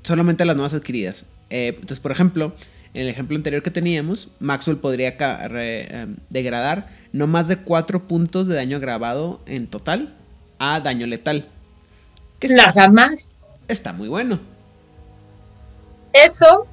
[0.03, 1.25] solamente las nuevas adquiridas.
[1.51, 2.53] entonces, por ejemplo,
[2.95, 5.17] en el ejemplo anterior que teníamos, Maxwell podría
[6.31, 10.15] degradar no más de 4 puntos de daño grabado en total
[10.59, 11.49] a daño letal.
[12.43, 13.39] Nada más.
[13.69, 14.41] Está muy bueno.
[16.13, 16.67] Eso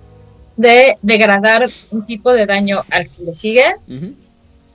[0.57, 3.75] de degradar un tipo de daño al que le sigue.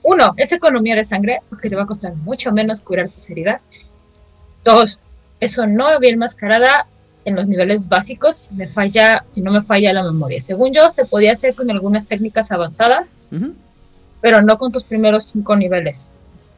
[0.03, 3.67] Uno, es economía de sangre, porque te va a costar mucho menos curar tus heridas.
[4.63, 5.01] Dos,
[5.39, 6.87] eso no bien enmascarada
[7.25, 10.39] en los niveles básicos, me falla, si no me falla la memoria.
[10.39, 13.13] Según yo, se podía hacer con algunas técnicas avanzadas,
[14.21, 16.11] pero no con tus primeros cinco niveles.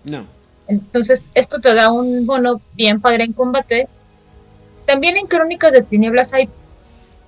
[0.04, 0.28] No.
[0.68, 3.88] Entonces, esto te da un bono bien padre en combate.
[4.86, 6.50] También en Crónicas de Tinieblas hay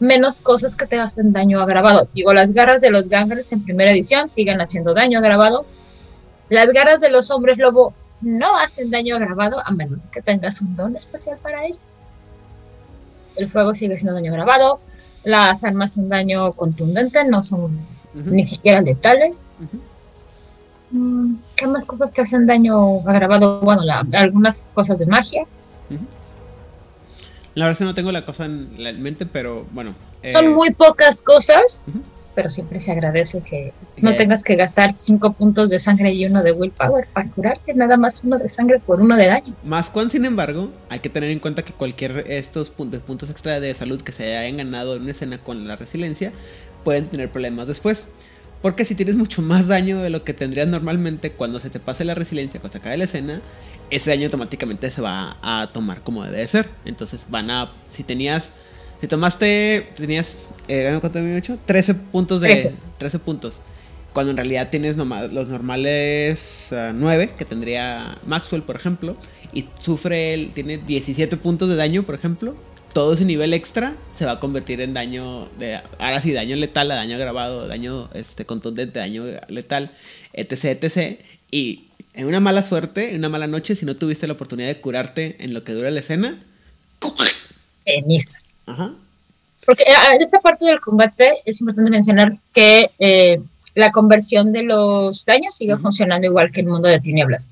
[0.01, 2.07] menos cosas que te hacen daño agravado.
[2.13, 5.65] Digo, las garras de los gangrels en primera edición siguen haciendo daño agravado.
[6.49, 10.75] Las garras de los hombres lobo no hacen daño agravado a menos que tengas un
[10.75, 11.79] don especial para ello.
[13.37, 14.79] El fuego sigue siendo daño agravado.
[15.23, 17.79] Las armas son daño contundente, no son
[18.13, 19.47] ni siquiera letales.
[20.91, 23.61] Mm, ¿Qué más cosas te hacen daño agravado?
[23.61, 25.45] Bueno, la- algunas cosas de magia.
[27.55, 29.93] La verdad es que no tengo la cosa en la mente, pero bueno.
[30.23, 31.85] eh, Son muy pocas cosas,
[32.33, 36.25] pero siempre se agradece que no eh, tengas que gastar cinco puntos de sangre y
[36.25, 39.53] uno de willpower para curarte, nada más uno de sangre por uno de daño.
[39.63, 43.59] Más cuando, sin embargo, hay que tener en cuenta que cualquier estos puntos, puntos extra
[43.59, 46.31] de salud que se hayan ganado en una escena con la resiliencia
[46.85, 48.07] pueden tener problemas después.
[48.61, 52.05] Porque si tienes mucho más daño de lo que tendrías normalmente cuando se te pase
[52.05, 53.41] la resiliencia, cuando se acabe la escena,
[53.89, 56.69] ese daño automáticamente se va a tomar como debe de ser.
[56.85, 58.51] Entonces van a, si tenías,
[59.01, 61.57] si tomaste, tenías, eh, ¿cuánto había hecho?
[61.65, 62.73] 13 puntos de, 13.
[62.99, 63.59] 13 puntos.
[64.13, 69.15] Cuando en realidad tienes nomás los normales 9, que tendría Maxwell, por ejemplo,
[69.53, 72.55] y sufre, tiene 17 puntos de daño, por ejemplo,
[72.93, 76.91] todo ese nivel extra se va a convertir en daño de ahora sí daño letal
[76.91, 79.91] a daño agravado daño este contundente daño letal
[80.33, 81.19] etc etc
[81.51, 84.81] y en una mala suerte en una mala noche si no tuviste la oportunidad de
[84.81, 86.43] curarte en lo que dura la escena
[87.85, 88.55] Cenizas.
[88.65, 88.93] ajá
[89.65, 93.39] Porque eh, en esta parte del combate es importante mencionar que eh,
[93.75, 97.47] la conversión de los daños sigue funcionando igual que el mundo de tinieblas.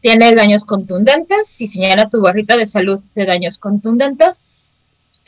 [0.00, 4.42] Tienes daños contundentes, si señala tu barrita de salud de daños contundentes,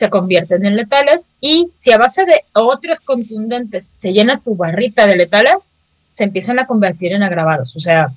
[0.01, 5.05] se convierten en letales y si a base de otros contundentes se llena tu barrita
[5.05, 5.69] de letales,
[6.11, 7.75] se empiezan a convertir en agravados.
[7.75, 8.11] O sea,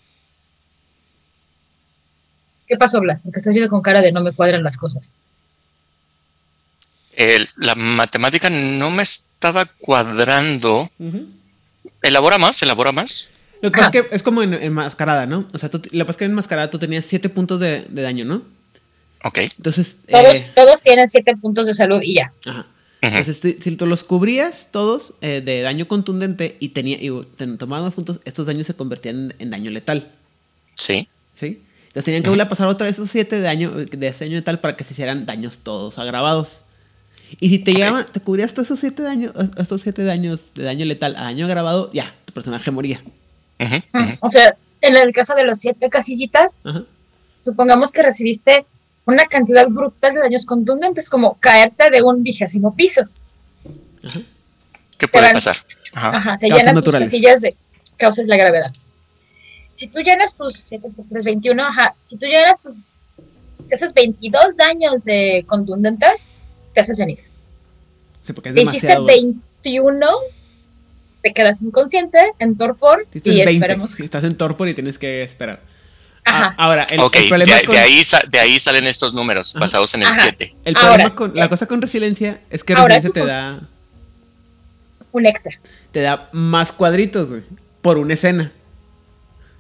[2.67, 3.21] ¿qué pasó, Blas?
[3.23, 5.15] Porque estás viendo con cara de no me cuadran las cosas.
[7.17, 10.91] El- la matemática no me estaba cuadrando.
[12.03, 13.31] Elabora más, elabora más.
[13.61, 15.91] lo que pasa es que es como en, en mascarada no o sea tú, lo
[15.91, 18.43] que pasa es que en mascarada tú tenías 7 puntos de, de daño no
[19.25, 19.39] Ok.
[19.57, 22.33] entonces Todos, eh, todos tienen siete puntos de salud y ya.
[22.45, 22.67] ajá.
[23.01, 27.47] Entonces, si- si tú los cubrías todos eh, de daño contundente y, tenía, y te
[27.59, 30.11] tomaban los puntos, estos daños se convertían en, en daño letal.
[30.75, 31.07] Sí.
[31.35, 31.63] ¿Sí?
[31.89, 34.37] Entonces tenían que volver a pasar otra vez esos 7 de daño, de ese daño
[34.37, 36.61] letal para que se hicieran daños todos agravados.
[37.41, 37.77] Y si te Ok.
[37.77, 41.45] llegaban, te cubrías todos esos 7 daños, estos siete daños de daño letal a daño
[41.45, 43.03] agravado, ya, tu personaje moría.
[43.61, 43.77] Ujú.
[44.21, 46.63] O sea, en el caso de los siete casillitas,
[47.37, 48.65] supongamos que recibiste
[49.07, 53.03] una cantidad brutal de daños contundentes, como caerte de un vigésimo piso.
[54.03, 54.21] Ajá.
[54.99, 55.57] ¿Qué puede van- pasar?
[55.95, 56.17] Ajá.
[56.17, 57.57] Ajá, se Causas llenan tus casillas de
[57.97, 58.73] causas de la gravedad.
[59.73, 62.75] Si tú llenas tus 7 por 3, 21, ajá, si tú llenas tus
[63.69, 66.29] te haces 22 daños de contundentes,
[66.75, 67.37] te haces cenizas.
[68.23, 69.07] Sí, porque es Si hiciste demasiado.
[69.07, 70.07] 21,
[71.23, 73.99] te quedas inconsciente, en torpor, y 20, esperemos.
[74.01, 75.63] Estás en torpor y tienes que esperar.
[76.27, 76.55] Ajá.
[76.57, 79.61] Ah, ahora, el, problema de con- ahí, de ahí salen estos números Ajá.
[79.61, 80.23] basados en el Ajá.
[80.23, 80.55] 7.
[80.65, 83.61] El Ahora, problema con la cosa con resiliencia es que ahora, resiliencia te da
[85.13, 85.53] Un extra.
[85.93, 87.43] te da más cuadritos, güey,
[87.83, 88.53] por una escena.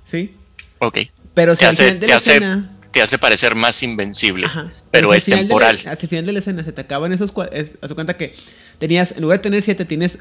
[0.04, 0.34] ¿Sí?
[0.78, 0.98] Ok.
[1.34, 3.82] Pero si Te al hace- final de te la hace escena, Te hace parecer más
[3.82, 4.46] invencible.
[4.46, 5.76] ajá, pero es de la- temporal.
[5.76, 8.34] hasta el final de la escena se te acaban esos cuadritos, haz cuenta que
[8.78, 10.18] tenías en lugar de tener 7 tienes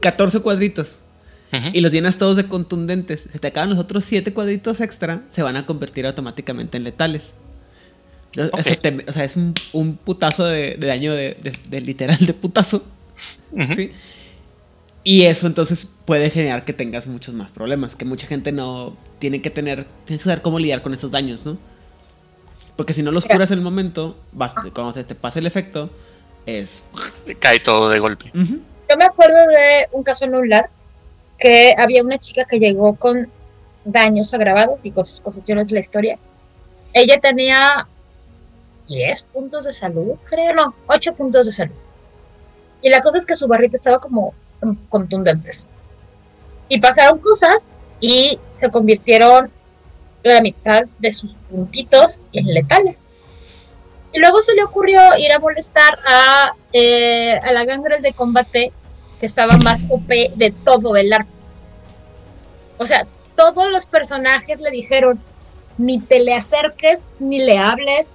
[0.00, 0.96] 14 cuadritos
[1.74, 3.28] Y los llenas todos de contundentes.
[3.30, 7.32] Se te acaban los otros 7 cuadritos extra, se van a convertir automáticamente en letales.
[8.34, 12.16] Eso te- o sea, es un, un putazo de, de daño de, de- de literal
[12.24, 12.82] de putazo.
[13.76, 13.92] ¿sí?
[15.04, 19.42] Y eso entonces puede generar que tengas muchos más problemas, que mucha gente no tiene
[19.42, 21.58] que tener, tienes que saber cómo lidiar con esos daños, ¿no?
[22.76, 25.90] Porque si no los curas en el momento, vas, cuando se te pase el efecto,
[26.46, 26.82] es...
[27.40, 28.30] Cae todo de golpe.
[28.32, 30.70] Yo me acuerdo de un caso en un LAR
[31.42, 33.28] que había una chica que llegó con
[33.84, 36.18] daños agravados y con sus posesiones de la historia.
[36.92, 37.88] Ella tenía
[38.86, 41.74] 10 puntos de salud, creo, no, 8 puntos de salud.
[42.80, 44.34] Y la cosa es que su barrita estaba como
[44.88, 45.68] contundentes.
[46.68, 49.50] Y pasaron cosas y se convirtieron
[50.22, 53.08] la mitad de sus puntitos en letales.
[54.12, 58.72] Y luego se le ocurrió ir a molestar a, eh, a la gangrel de combate
[59.18, 61.31] que estaba más OP de todo el arco.
[62.82, 63.06] O sea,
[63.36, 65.20] todos los personajes le dijeron,
[65.78, 68.10] ni te le acerques, ni le hables.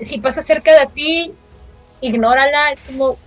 [0.00, 1.34] Si pasa cerca de ti,
[2.00, 2.70] ignórala.
[2.70, 3.18] Es como,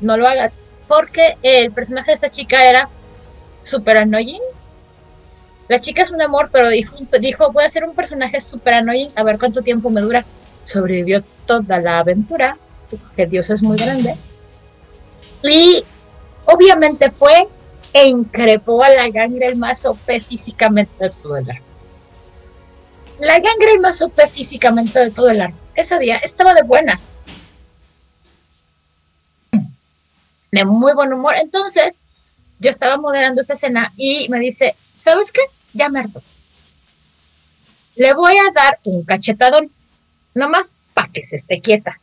[0.00, 0.60] no lo hagas.
[0.88, 2.88] Porque el personaje de esta chica era
[3.62, 4.40] super annoying.
[5.68, 9.10] La chica es un amor, pero dijo, dijo voy a ser un personaje super annoying,
[9.14, 10.24] a ver cuánto tiempo me dura.
[10.62, 12.56] Sobrevivió toda la aventura,
[13.14, 14.16] que Dios es muy grande.
[15.42, 15.84] Y
[16.46, 17.46] obviamente fue
[17.92, 21.64] e increpó a la gangrel OP físicamente de todo el arco.
[23.20, 25.58] La gangrel OP físicamente de todo el arco.
[25.74, 27.12] Ese día estaba de buenas.
[30.50, 31.34] De muy buen humor.
[31.36, 31.98] Entonces,
[32.58, 35.42] yo estaba moderando esa escena y me dice, ¿sabes qué?
[35.72, 36.22] Ya me harto.
[37.96, 39.72] Le voy a dar un cachetadón,
[40.34, 42.00] nomás para que se esté quieta.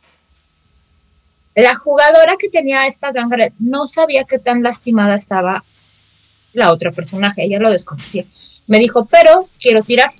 [1.54, 5.64] La jugadora que tenía esta gangrel no sabía qué tan lastimada estaba
[6.56, 8.24] la otra personaje, ella lo desconocía.
[8.66, 10.10] Me dijo, pero quiero tirar.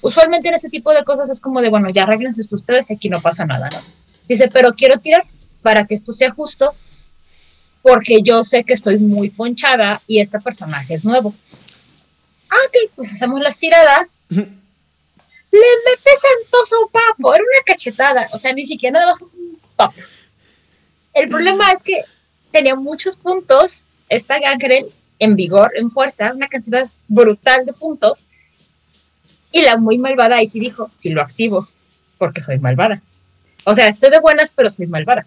[0.00, 2.94] Usualmente en este tipo de cosas es como de, bueno, ya arreglense esto ustedes y
[2.94, 3.82] aquí no pasa nada, ¿no?
[4.28, 5.24] Dice, pero quiero tirar
[5.62, 6.74] para que esto sea justo,
[7.82, 11.34] porque yo sé que estoy muy ponchada y este personaje es nuevo.
[12.48, 14.20] Ah, ok, pues hacemos las tiradas.
[14.28, 14.46] Le
[15.50, 19.92] mete santoso papo, era una cachetada, o sea, ni siquiera nada más un pop.
[21.12, 22.04] El problema es que
[22.52, 28.24] tenía muchos puntos esta gangrel en vigor, en fuerza, una cantidad brutal de puntos.
[29.52, 31.68] Y la muy malvada ahí sí dijo, si lo activo,
[32.18, 33.00] porque soy malvada.
[33.64, 35.26] O sea, estoy de buenas, pero soy malvada.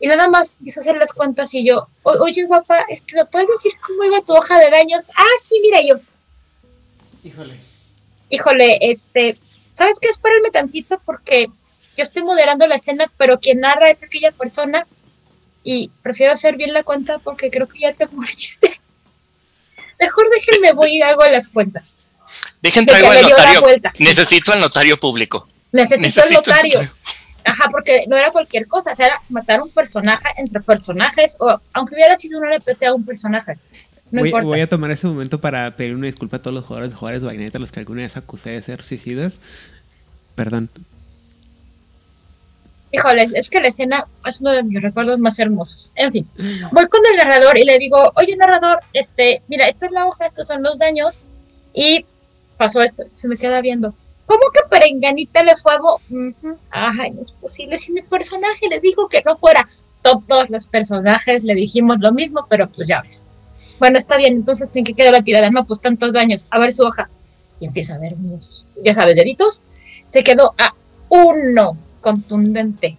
[0.00, 3.72] Y nada más quiso hacer las cuentas y yo, oye guapa, este, ¿me puedes decir
[3.84, 5.10] cómo iba tu hoja de daños?
[5.16, 6.00] Ah, sí, mira yo.
[7.24, 7.60] Híjole.
[8.30, 9.36] Híjole, este,
[9.72, 10.08] ¿sabes qué?
[10.08, 11.46] Espérame tantito porque
[11.96, 14.86] yo estoy moderando la escena, pero quien narra es aquella persona
[15.62, 18.80] y prefiero hacer bien la cuenta porque creo que ya te moriste.
[19.98, 21.96] Mejor déjenme voy y hago las cuentas.
[22.62, 23.62] Dejen traigo al notario.
[23.98, 25.48] Necesito al notario público.
[25.72, 26.80] Necesito, al notario.
[27.44, 31.60] Ajá, porque no era cualquier cosa, o sea, era matar un personaje entre personajes, o
[31.72, 33.58] aunque hubiera sido un NPC a un personaje.
[34.10, 34.46] No voy, importa.
[34.46, 37.22] voy, a tomar ese momento para pedir una disculpa a todos los jugadores de jugadores
[37.22, 39.40] de Baineta, los que alguna vez acusé de ser suicidas.
[40.34, 40.70] Perdón.
[42.90, 45.92] Híjole, es que la escena es uno de mis recuerdos más hermosos.
[45.94, 46.28] En fin,
[46.72, 50.24] voy con el narrador y le digo, oye narrador, este, mira, esta es la hoja,
[50.24, 51.20] estos son los daños
[51.74, 52.06] y
[52.56, 53.04] pasó esto.
[53.14, 53.94] Se me queda viendo.
[54.24, 55.78] ¿Cómo que Perenganita le fue a...
[56.70, 57.78] Ay, no es posible.
[57.78, 59.66] Si mi personaje le dijo que no fuera.
[60.02, 63.24] Todos los personajes le dijimos lo mismo, pero pues ya ves.
[63.78, 65.50] Bueno, está bien, entonces ¿en qué quedó la tirada?
[65.50, 66.46] No, pues tantos daños.
[66.50, 67.10] A ver su hoja.
[67.60, 68.14] Y empieza a ver
[68.84, 69.62] ya sabes, deditos.
[70.06, 70.74] Se quedó a
[71.08, 71.76] uno
[72.12, 72.98] contundente.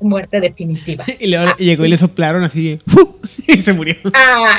[0.00, 1.04] Muerte definitiva.
[1.20, 1.56] y luego Ah.
[1.58, 2.78] llegó y le soplaron así
[3.46, 3.94] y se murió.
[4.14, 4.56] Ah,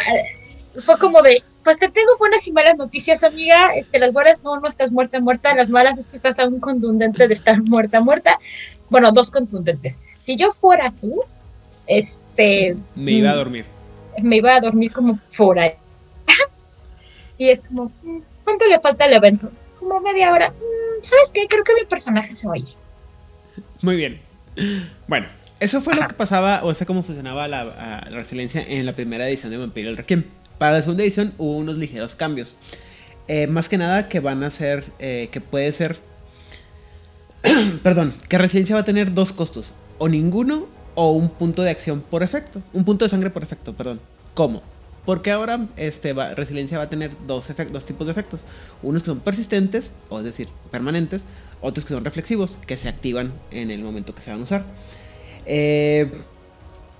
[0.85, 3.73] fue como de, pues te tengo buenas y malas noticias, amiga.
[3.75, 5.55] Este, las buenas no, no estás muerta, muerta.
[5.55, 8.37] Las malas es que estás a un contundente de estar muerta, muerta.
[8.89, 9.99] Bueno, dos contundentes.
[10.19, 11.23] Si yo fuera tú,
[11.87, 12.77] este.
[12.95, 13.65] Me iba a dormir.
[14.21, 15.73] Me iba a dormir como fuera.
[17.37, 19.51] y es como, mm, ¿cuánto le falta al evento?
[19.79, 20.49] Como media hora.
[20.51, 21.47] Mm, ¿Sabes qué?
[21.47, 22.67] Creo que mi personaje se va a ir.
[23.82, 24.22] Muy bien.
[25.08, 25.28] Bueno,
[25.60, 28.93] eso fue lo que pasaba, o sea, cómo funcionaba la, a, la resiliencia en la
[28.93, 30.26] primera edición de Vampiro el Requiem.
[30.58, 32.56] Para la segunda edición hubo unos ligeros cambios.
[33.28, 35.97] Eh, más que nada que van a ser, eh, que puede ser,
[37.84, 42.02] perdón, que resiliencia va a tener dos costos, o ninguno o un punto de acción
[42.02, 44.02] por efecto, un punto de sangre por efecto, perdón.
[44.34, 44.62] ¿Cómo?
[45.06, 48.41] Porque ahora este, va, resiliencia va a tener dos, dos tipos de efectos.
[48.84, 51.24] Unos que son persistentes, o es decir, permanentes,
[51.62, 54.64] otros que son reflexivos, que se activan en el momento que se van a usar.
[55.45, 56.12] Eh,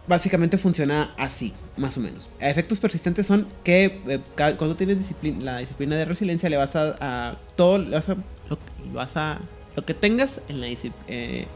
[0.08, 2.30] básicamente funciona así, más o menos.
[2.40, 6.96] Efectos persistentes son que eh, cuando tienes disciplina, la disciplina de resiliencia le vas a,
[7.00, 8.16] a todo, le vas a,
[8.50, 8.58] lo,
[8.94, 9.40] vas a
[9.76, 11.06] lo que tengas en la disciplina.
[11.08, 11.48] Eh,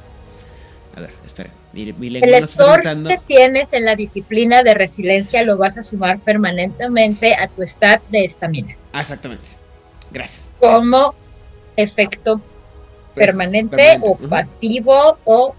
[0.95, 1.49] a ver, espera.
[1.73, 3.09] Mi, mi lengua el no está lector gritando.
[3.09, 8.01] que tienes en la disciplina de resiliencia lo vas a sumar permanentemente a tu stat
[8.09, 8.75] de estamina.
[8.93, 9.43] Ah, exactamente.
[10.11, 10.41] Gracias.
[10.59, 11.13] Como
[11.75, 12.39] efecto
[13.15, 15.55] permanente, permanente, o pasivo o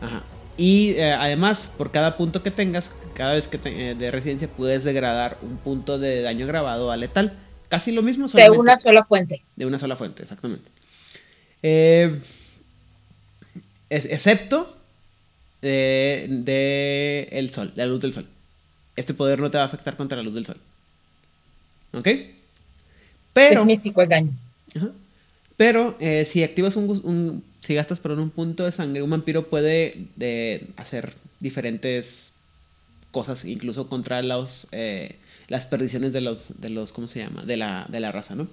[0.00, 0.22] Ajá.
[0.56, 4.48] Y eh, además, por cada punto que tengas, cada vez que te- eh, de residencia
[4.48, 7.38] puedes degradar un punto de daño grabado a letal.
[7.68, 9.42] Casi lo mismo, de una sola fuente.
[9.56, 10.70] de una sola fuente, exactamente.
[11.62, 12.20] Eh,
[13.88, 14.76] es- excepto
[15.62, 18.26] de, de el sol, la luz del sol.
[18.96, 20.58] Este poder no te va a afectar contra la luz del sol.
[21.94, 22.08] ¿Ok?
[23.32, 23.60] Pero...
[23.62, 24.30] Significó el daño.
[24.76, 24.88] Ajá.
[25.56, 29.48] Pero eh, si activas un, un- Si gastas perdón, un punto de sangre, un vampiro
[29.48, 32.32] puede de, hacer diferentes
[33.10, 35.16] cosas, incluso contra los, eh,
[35.48, 36.92] las perdiciones de los, de los.
[36.92, 37.44] ¿Cómo se llama?
[37.44, 38.48] De la, de la raza, ¿no?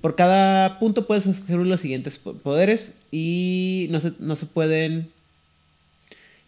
[0.00, 5.08] Por cada punto puedes escoger los siguientes po- poderes y no se, no se pueden.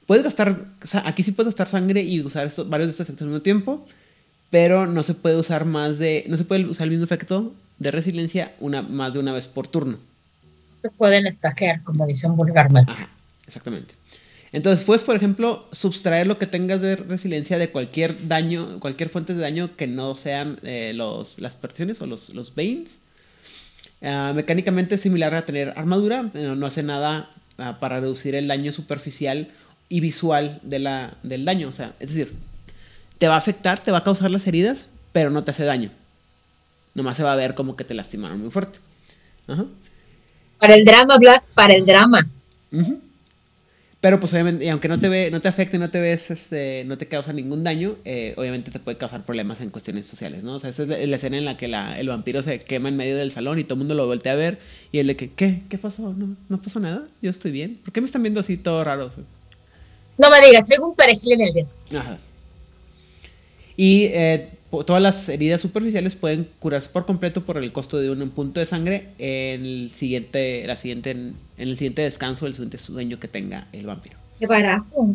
[0.07, 0.65] Puedes gastar.
[1.05, 3.87] aquí sí puedes gastar sangre y usar estos, varios de estos efectos al mismo tiempo.
[4.51, 7.91] pero no se puede usar más de, no se puede usar el mismo efecto de
[7.91, 9.99] resiliencia una, más de una vez por turno.
[10.83, 12.93] Se pueden estaquear, como dicen vulgarmente.
[12.93, 13.09] Ajá,
[13.47, 13.95] exactamente.
[14.53, 19.35] Entonces puedes, por ejemplo, subtraer lo que tengas de resiliencia de cualquier daño, cualquier fuente
[19.35, 22.99] de daño que no sean eh, los, las persiones o los, los veins.
[24.01, 28.49] Ah, mecánicamente es similar a tener armadura, pero no hace nada ah, para reducir el
[28.49, 29.49] daño superficial
[29.89, 31.69] y visual de la, del daño.
[31.69, 32.33] O sea, es decir,
[33.19, 35.91] te va a afectar, te va a causar las heridas, pero no te hace daño.
[36.99, 38.81] Nomás se va a ver como que te lastimaron muy fuerte.
[39.47, 39.65] Ajá.
[40.59, 42.29] Para el drama, Blas, para el drama.
[42.73, 43.01] Ujú.
[44.01, 46.85] Pero pues obviamente, y aunque no te ve, no te afecte, no te ves, este,
[46.85, 50.55] no te causa ningún daño, eh, obviamente te puede causar problemas en cuestiones sociales, ¿no?
[50.55, 52.89] O sea, esa es la, la escena en la que la- el vampiro se quema
[52.91, 54.59] en medio del salón y todo el mundo lo voltea a ver
[54.93, 55.63] y él de que, ¿qué?
[55.69, 56.13] ¿Qué pasó?
[56.17, 57.81] No, no pasó nada, yo estoy bien.
[57.85, 59.07] ¿Por qué me están viendo así todo raro?
[59.07, 59.25] O sea,
[60.19, 61.75] No me digas, traigo un perejil en el diente.
[61.97, 62.19] Ajá.
[63.77, 68.31] Y eh, todas las heridas superficiales pueden curarse por completo por el costo de un
[68.31, 73.19] punto de sangre en el siguiente, la siguiente, en el siguiente descanso, el siguiente sueño
[73.19, 74.17] que tenga el vampiro.
[74.39, 75.15] Qué barato.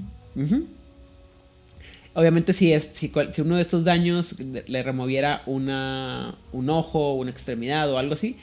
[2.15, 7.31] Obviamente si, es, si, si uno de estos daños le removiera una, un ojo, una
[7.31, 8.37] extremidad o algo así,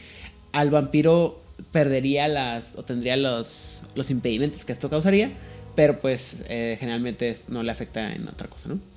[0.52, 1.40] al vampiro
[1.72, 5.32] perdería las o tendría los, los impedimentos que esto causaría,
[5.74, 8.89] pero pues eh, generalmente no le afecta en otra cosa, ¿no?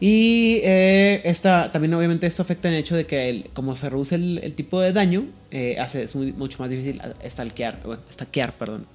[0.00, 3.90] Y eh, esta, también obviamente esto afecta en el hecho de que el- como se
[3.90, 8.02] reduce el, el tipo de daño, eh, hace, es muy- mucho más difícil stalkear, bueno,
[8.12, 8.86] stackear, perdón,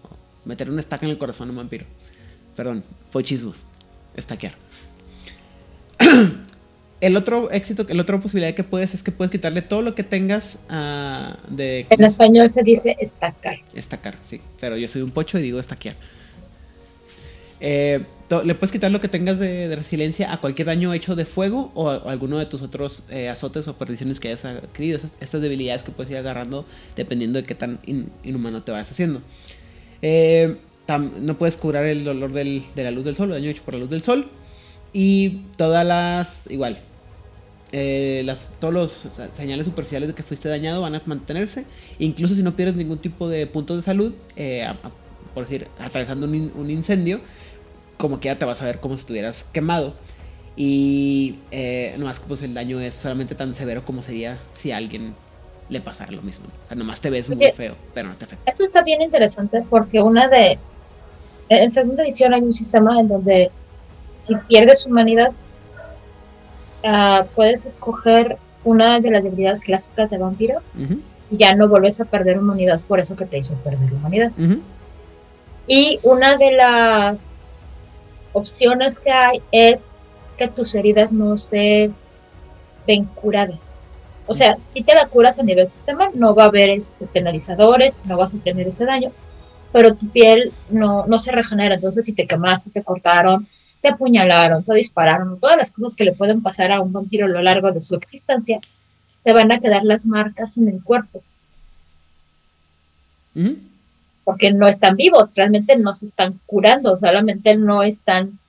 [0.45, 1.86] meter una estaca en el corazón a un vampiro.
[2.56, 3.66] Perdón, fue chismos.
[4.18, 4.54] Stackear.
[7.01, 10.04] el otro éxito, el otra posibilidad que puedes es que puedes quitarle todo lo que
[10.04, 13.56] tengas ah, de En español se dice estacar.
[13.74, 14.39] estacar, sí.
[14.60, 15.95] Pero yo soy un pocho y digo estaquear.
[17.66, 18.03] Eh,
[18.43, 21.89] le puedes quitar lo que tengas de, resiliencia a cualquier daño hecho de fuego o
[21.89, 24.99] alguno de tus otros eh, azotes o perdiciones que hayas adquirido.
[25.22, 26.66] Estas debilidades que puedes ir agarrando
[26.97, 29.22] dependiendo de qué tan in- inhumano te vayas haciendo.
[30.01, 30.57] Eh,
[31.22, 33.80] no puedes curar el dolor de la luz del sol, el daño hecho por la
[33.80, 34.28] luz del sol.
[34.91, 36.43] Y todas las.
[36.51, 36.80] Igual.
[37.72, 39.07] eh, las, todos los
[39.38, 41.66] señales superficiales de que fuiste dañado van a mantenerse.
[41.99, 44.68] Incluso si no pierdes ningún tipo de puntos de salud, eh,
[45.34, 47.22] por decir, atravesando un incendio,
[47.98, 49.94] como que ya te vas a ver como si estuvieras quemado.
[50.56, 55.16] Y eh, nomás pues el daño es solamente tan severo como sería si a alguien
[55.70, 56.46] le pasara lo mismo.
[56.64, 57.54] O sea, nomás te ves muy Oye.
[57.54, 58.52] feo, pero no te afecta.
[58.52, 60.60] Esto está bien interesante porque una de...
[61.50, 63.52] En segunda edición hay un sistema en donde
[64.14, 65.32] si pierdes humanidad,
[66.84, 71.00] ah, puedes escoger una de las debilidades clásicas de vampiro Ujú,
[71.32, 74.32] y ya no vuelves a perder humanidad por eso que te hizo perder humanidad.
[74.38, 74.60] ujú,
[75.68, 77.43] Y una de las
[78.34, 79.96] opciones que hay es
[80.38, 81.92] que tus heridas no se
[82.88, 83.78] ven curadas.
[84.26, 88.04] O sea, si te la curas a nivel sistema, no va a haber este, penalizadores,
[88.06, 89.12] no vas a tener ese daño,
[89.72, 91.76] pero tu piel no, no se regenera.
[91.76, 93.48] Entonces, si te quemaste, te cortaron,
[93.82, 97.30] te apuñalaron, te dispararon, todas las cosas que le pueden pasar a un vampiro a
[97.30, 98.60] lo largo de su existencia,
[99.18, 101.22] se van a quedar las marcas en el cuerpo
[103.36, 103.58] ujú.
[104.24, 108.39] Porque no están vivos, realmente no se están curando, solamente no están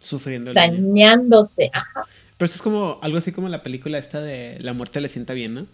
[0.00, 1.70] Sufriendo dañándose.
[1.72, 2.06] Ajá,
[2.36, 5.32] Pero eso es como algo así como la película esta de La muerte le sienta
[5.32, 5.66] bien, ¿no?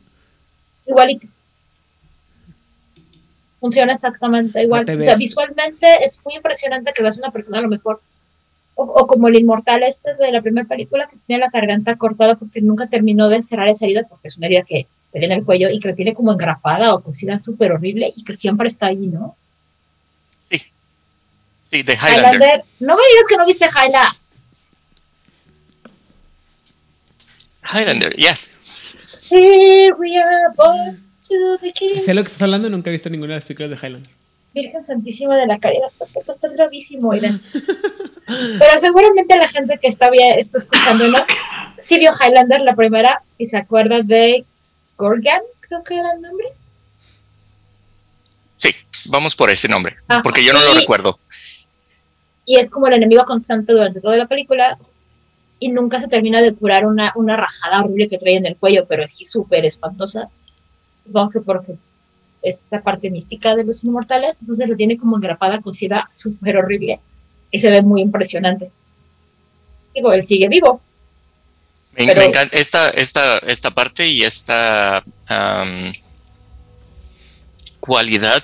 [0.86, 1.26] igualito.
[3.60, 4.84] Funciona exactamente igual.
[4.88, 8.02] O sea, visualmente es muy impresionante que veas una persona a lo mejor,
[8.74, 12.34] o, o como el inmortal este de la primera película que tiene la garganta cortada
[12.34, 15.44] porque nunca terminó de cerrar esa herida, porque es una herida que está en el
[15.44, 18.86] cuello y que la tiene como engrapada o cosida súper horrible y que siempre está
[18.86, 19.36] ahí, ¿no?
[21.74, 21.82] Sí.
[21.82, 22.34] De Highlander.
[22.34, 24.12] Highlander, no me digas que no viste Highlander.
[27.64, 28.62] Highlander, yes.
[29.28, 32.00] Here we are born to be king.
[32.00, 34.10] Sé lo que estás hablando, nunca he visto ninguna de las películas de Highlander.
[34.54, 37.42] Virgen Santísima de la Caridad, perfecto, estás gravísimo, Irán.
[38.26, 41.28] Pero seguramente la gente que está, bien, está escuchándonos
[41.78, 44.44] sí vio Highlander la primera y se acuerda de
[44.96, 46.46] Gorgan, creo que era el nombre.
[48.58, 48.74] Sí,
[49.06, 49.96] vamos por ese nombre.
[50.06, 50.22] Ajá.
[50.22, 51.18] Porque yo no lo recuerdo.
[52.46, 54.78] Y es como el enemigo constante durante toda la película
[55.58, 58.86] y nunca se termina de curar una, una rajada horrible que trae en el cuello,
[58.86, 60.28] pero así súper espantosa.
[61.04, 61.76] Supongo que porque
[62.42, 67.00] es la parte mística de los inmortales, entonces lo tiene como engrapada, cosida, súper horrible
[67.50, 68.70] y se ve muy impresionante.
[69.94, 70.80] Digo, él sigue vivo,
[71.96, 75.92] Me, Pero- me encanta esta, esta, esta parte y esta am,
[77.80, 78.42] cualidad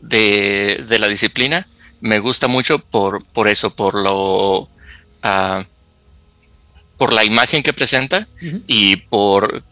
[0.00, 1.68] de, de la disciplina
[2.06, 4.68] me gusta mucho por, por eso, por lo
[5.22, 5.64] ah,
[6.96, 8.26] por la imagen que presenta
[8.66, 9.62] y por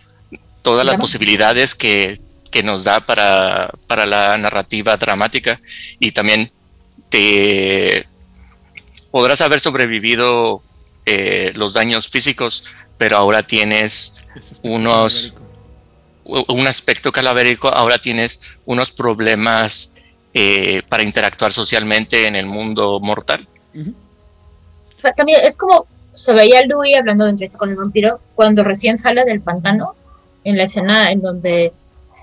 [0.63, 2.21] todas las posibilidades que,
[2.51, 5.59] que nos da para, para la narrativa dramática.
[5.99, 6.53] Y también
[7.09, 8.07] te
[9.11, 10.63] podrás haber sobrevivido
[11.07, 12.65] eh, los daños físicos,
[12.99, 15.33] pero ahora tienes Este unos-
[16.25, 19.94] un aspecto calavérico, ahora tienes unos problemas
[20.35, 23.47] eh, para interactuar socialmente en el mundo mortal.
[25.17, 29.25] También es como se veía Louis hablando de entrevista con el vampiro cuando recién sale
[29.25, 29.95] del pantano,
[30.45, 31.73] en la escena en donde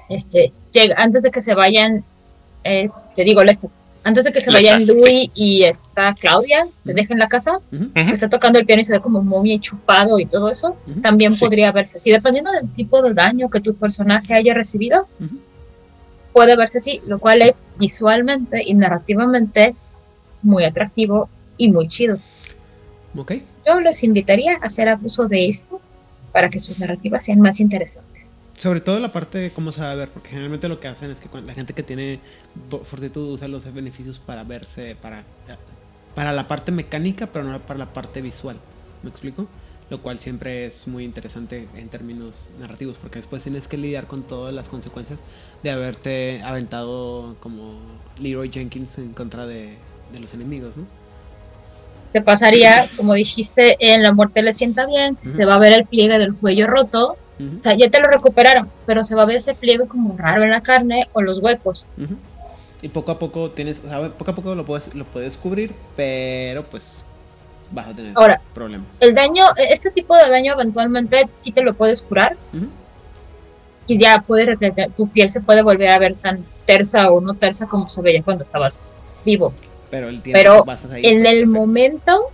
[0.09, 2.03] este llega, antes de que se vayan,
[2.63, 3.69] es, te digo, Lester,
[4.03, 6.95] antes de que se Lester, vayan Louis y está Claudia, se Ujú.
[6.95, 7.59] deja en la casa.
[7.71, 7.91] Ujú.
[7.93, 10.75] que está tocando el piano y se ve como momia y chupado y todo eso,
[11.01, 11.43] también Sí.
[11.43, 15.07] podría verse así, dependiendo del tipo de daño que tu personaje haya recibido.
[16.33, 19.75] Puede verse así, lo cual es visualmente y narrativamente
[20.41, 22.17] muy atractivo y muy chido.
[23.15, 23.33] Ok.
[23.65, 25.79] Yo los invitaría a hacer abuso de esto
[26.31, 28.37] para que sus narrativas sean más interesantes.
[28.57, 31.11] Sobre todo la parte de cómo se va a ver, porque generalmente lo que hacen
[31.11, 32.19] es que la gente que tiene
[32.83, 35.23] fortitud usa los beneficios para verse, para,
[36.13, 38.57] para la parte mecánica, pero no para la parte visual.
[39.03, 39.47] ¿Me explico?
[39.91, 44.23] Lo cual siempre es muy interesante en términos narrativos, porque después tienes que lidiar con
[44.23, 45.19] todas las consecuencias
[45.63, 47.77] de haberte aventado como
[48.17, 49.77] Leroy Jenkins en contra de,
[50.13, 50.85] de los enemigos, ¿no?
[52.13, 55.85] Te pasaría, como dijiste, en la muerte le sienta bien, se va a ver el
[55.85, 57.17] pliegue del cuello roto,
[57.57, 60.43] o sea, ya te lo recuperaron, pero se va a ver ese pliegue como raro
[60.43, 61.85] en la carne o los huecos.
[62.81, 65.73] Y poco a poco tienes, o sea, poco a poco lo puedes, lo puedes cubrir,
[65.97, 67.03] pero pues
[67.71, 68.87] vas a tener Ahora, problemas.
[68.99, 72.37] el daño, este tipo de daño eventualmente sí te lo puedes curar
[73.87, 74.57] y ya puedes
[74.95, 78.23] tu piel se puede volver a ver tan tersa o no tersa como se veía
[78.23, 78.89] cuando estabas
[79.25, 79.53] vivo.
[79.89, 82.31] Pero el tiempo Pero vas a seguir En el momento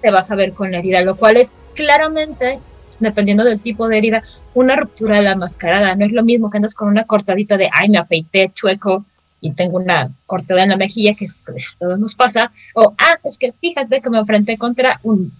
[0.00, 2.60] te vas a ver con la herida, lo cual es claramente,
[3.00, 4.22] dependiendo del tipo de herida,
[4.54, 5.94] una ruptura de la mascarada.
[5.96, 9.04] No es lo mismo que andas con una cortadita de, ay, me afeité chueco
[9.40, 13.38] y tengo una cortada en la mejilla, que a todos nos pasa, o, ah, es
[13.38, 15.32] que fíjate que me enfrenté contra un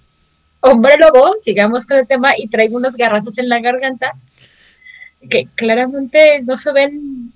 [0.60, 4.12] hombre lobo, sigamos con el tema, y traigo unos garrazos en la garganta
[5.28, 7.32] que claramente no se ven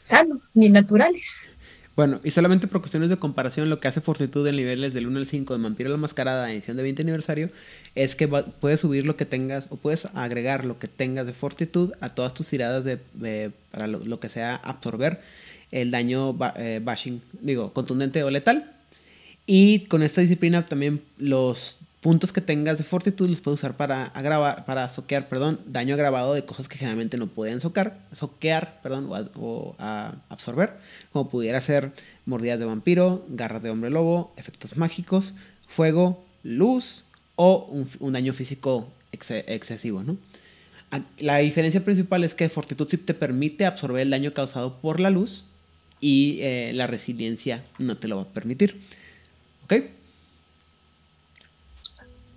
[0.00, 1.52] sanos ni naturales.
[1.96, 5.18] Bueno, y solamente por cuestiones de comparación, lo que hace Fortitud en niveles del 1
[5.18, 7.50] al 5 de Vampiro la Mascarada, edición de 20 aniversario,
[7.94, 11.92] es que puedes subir lo que tengas o puedes agregar lo que tengas de Fortitud
[12.02, 15.20] a todas tus tiradas de, para lo que sea absorber
[15.70, 18.72] el daño eh, bashing, digo, contundente o letal.
[19.46, 24.04] Y con esta disciplina también los puntos que tengas de fortitud los puedes usar para
[24.04, 27.28] agravar, para soquear, perdón, daño agravado de cosas que generalmente no
[27.60, 29.76] socar, soquear, perdón, o, o
[30.28, 30.74] absorber,
[31.12, 31.92] como pudiera ser
[32.26, 35.34] mordidas de vampiro, garras de hombre lobo, efectos mágicos,
[35.66, 37.04] fuego, luz
[37.34, 40.16] o un, un daño físico exce- excesivo, ¿no?
[41.18, 45.10] La diferencia principal es que Fortitud sí te permite absorber el daño causado por la
[45.10, 45.44] luz
[46.06, 48.80] y eh, la resiliencia no te lo va a permitir.
[49.64, 49.72] ¿Ok?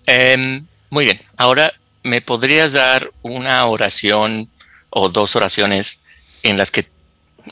[0.07, 1.71] Em, muy bien, ahora
[2.03, 4.49] me podrías dar una oración
[4.89, 6.03] o dos oraciones
[6.41, 6.87] en las que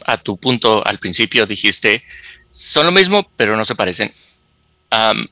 [0.05, 2.03] a tu punto al principio dijiste
[2.49, 4.11] son lo mismo pero no se parecen.
[4.89, 5.27] Am,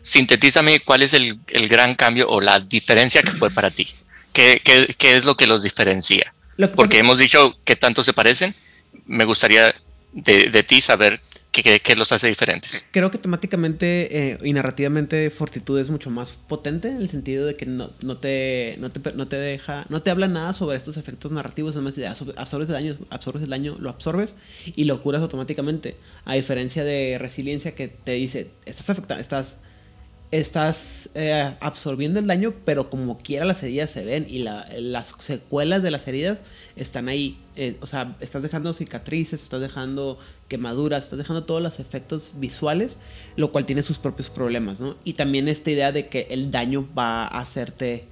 [0.00, 3.86] sintetízame cuál es el, el gran cambio o la diferencia que fue para ti.
[4.32, 6.34] ¿Qué, qué- qué es lo que los diferencia?
[6.74, 8.54] Porque hemos dicho que tanto se parecen.
[9.06, 9.74] Me gustaría
[10.16, 11.20] de, de ti saber
[11.52, 12.86] qué, los hace diferentes.
[12.90, 17.56] Creo que temáticamente eh, y narrativamente Fortitud es mucho más potente en el sentido de
[17.56, 20.96] que no, no te, no, te, no te deja, no te habla nada sobre estos
[20.98, 24.34] efectos narrativos, además de absor- absorbes el daño, absorbes el daño, lo absorbes
[24.66, 25.96] y lo curas automáticamente.
[26.24, 29.56] A diferencia de resiliencia que te dice, estás afectando, estás,
[30.32, 35.14] estás eh, absorbiendo el daño, pero como quiera las heridas se ven y la- las
[35.20, 36.38] secuelas de las heridas
[36.74, 37.38] están ahí.
[37.54, 40.18] Eh, o sea, estás dejando cicatrices, estás dejando
[40.48, 42.98] quemaduras, estás dejando todos los efectos visuales,
[43.36, 44.96] lo cual tiene sus propios problemas, ¿no?
[45.04, 48.04] Y también esta idea de que el daño va a hacerte...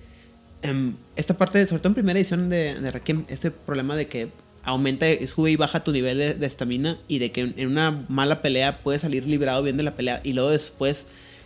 [0.62, 4.28] em, esta parte, sobre todo en primera edición de, Requiem, este problema de que
[4.62, 8.80] aumenta, sube y baja tu nivel de estamina y de que en una mala pelea
[8.82, 11.04] puedes salir librado bien de la pelea y luego después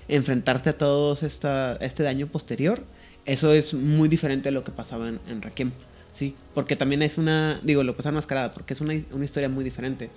[0.09, 2.83] enfrentarte a todo esta, este daño posterior,
[3.25, 5.73] eso es muy diferente a lo que pasaba en, en
[6.13, 6.35] ¿sí?
[6.55, 9.65] Porque también es una, digo, lo pasa en Mascarada, porque es una, una historia muy
[9.65, 10.11] diferente.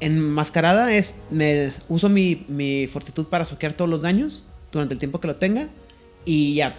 [0.00, 4.42] En Mascarada es, me uso mi, mi fortitud para soquear todos los daños
[4.72, 5.68] durante el tiempo que lo tenga
[6.24, 6.78] y ya,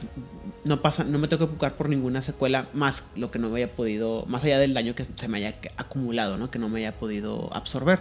[0.63, 3.71] no pasa, no me tengo que preocupar por ninguna secuela más lo que no haya
[3.71, 6.51] podido, más allá del daño que se me haya acumulado, ¿no?
[6.51, 7.99] Que no me haya podido absorber.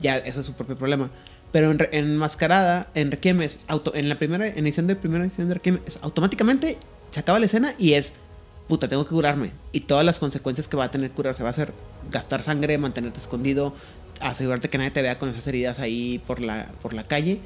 [0.00, 1.10] Ya, eso es su propio problema.
[1.54, 5.46] Pero en, en Mascarada, en Requiem es auto, en la primera edición de primera edición
[5.46, 6.78] de Requiem automáticamente
[7.12, 8.12] se acaba la escena y es
[8.66, 9.52] puta, tengo que curarme.
[9.70, 11.72] Y todas las consecuencias que va a tener curarse va a ser
[12.10, 13.72] gastar sangre, mantenerte escondido,
[14.18, 17.38] asegurarte que nadie te vea con esas heridas ahí por la, por la calle.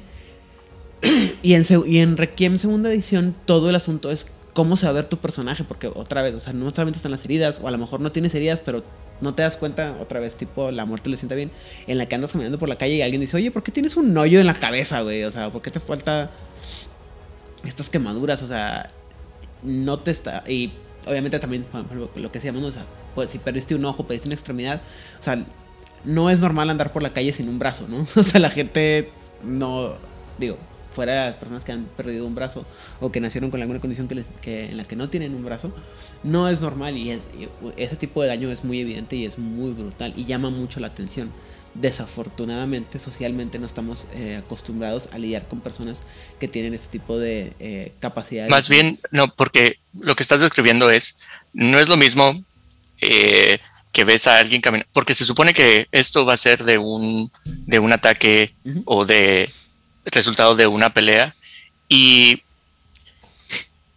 [1.43, 4.25] y, en, y en Requiem segunda edición todo el asunto es
[4.59, 7.13] cómo se va a ver tu personaje, porque otra vez, o sea, no solamente están
[7.13, 8.83] las heridas, o a lo mejor no tienes heridas, pero
[9.21, 11.49] no te das cuenta, otra vez, tipo, la muerte le sienta bien,
[11.87, 13.95] en la que andas caminando por la calle y alguien dice, oye, ¿por qué tienes
[13.95, 15.23] un hoyo en la cabeza, güey?
[15.23, 16.31] O sea, ¿por qué te falta
[17.63, 18.41] estas quemaduras?
[18.41, 18.89] O sea,
[19.63, 20.43] no te está...
[20.45, 20.73] Y
[21.07, 22.85] obviamente también lo que decíamos, o sea,
[23.15, 24.81] pues si perdiste un ojo, perdiste una extremidad,
[25.21, 25.41] o sea,
[26.03, 28.05] no es normal andar por la calle sin un brazo, ¿no?
[28.17, 29.09] O sea, la gente
[29.41, 29.93] no,
[30.37, 30.57] digo,
[30.99, 32.65] fuera de las personas que han perdido un brazo
[32.99, 35.71] o que nacieron con alguna condición que, en la que no tienen un brazo,
[36.23, 37.29] no es normal y, es,
[37.77, 40.87] ese tipo de daño es muy evidente y es muy brutal y llama mucho la
[40.87, 41.31] atención.
[41.73, 45.99] Desafortunadamente, socialmente no estamos eh, acostumbrados a lidiar con personas
[46.37, 48.51] que tienen este tipo de eh, capacidades.
[48.51, 51.19] Más bien, no, porque lo que estás describiendo es,
[51.53, 52.35] no es lo mismo
[52.99, 53.59] eh,
[53.93, 57.31] que ves a alguien caminar, porque se supone que esto va a ser de un,
[57.45, 59.49] de un ataque o de
[60.05, 61.35] resultado de una pelea
[61.87, 62.41] y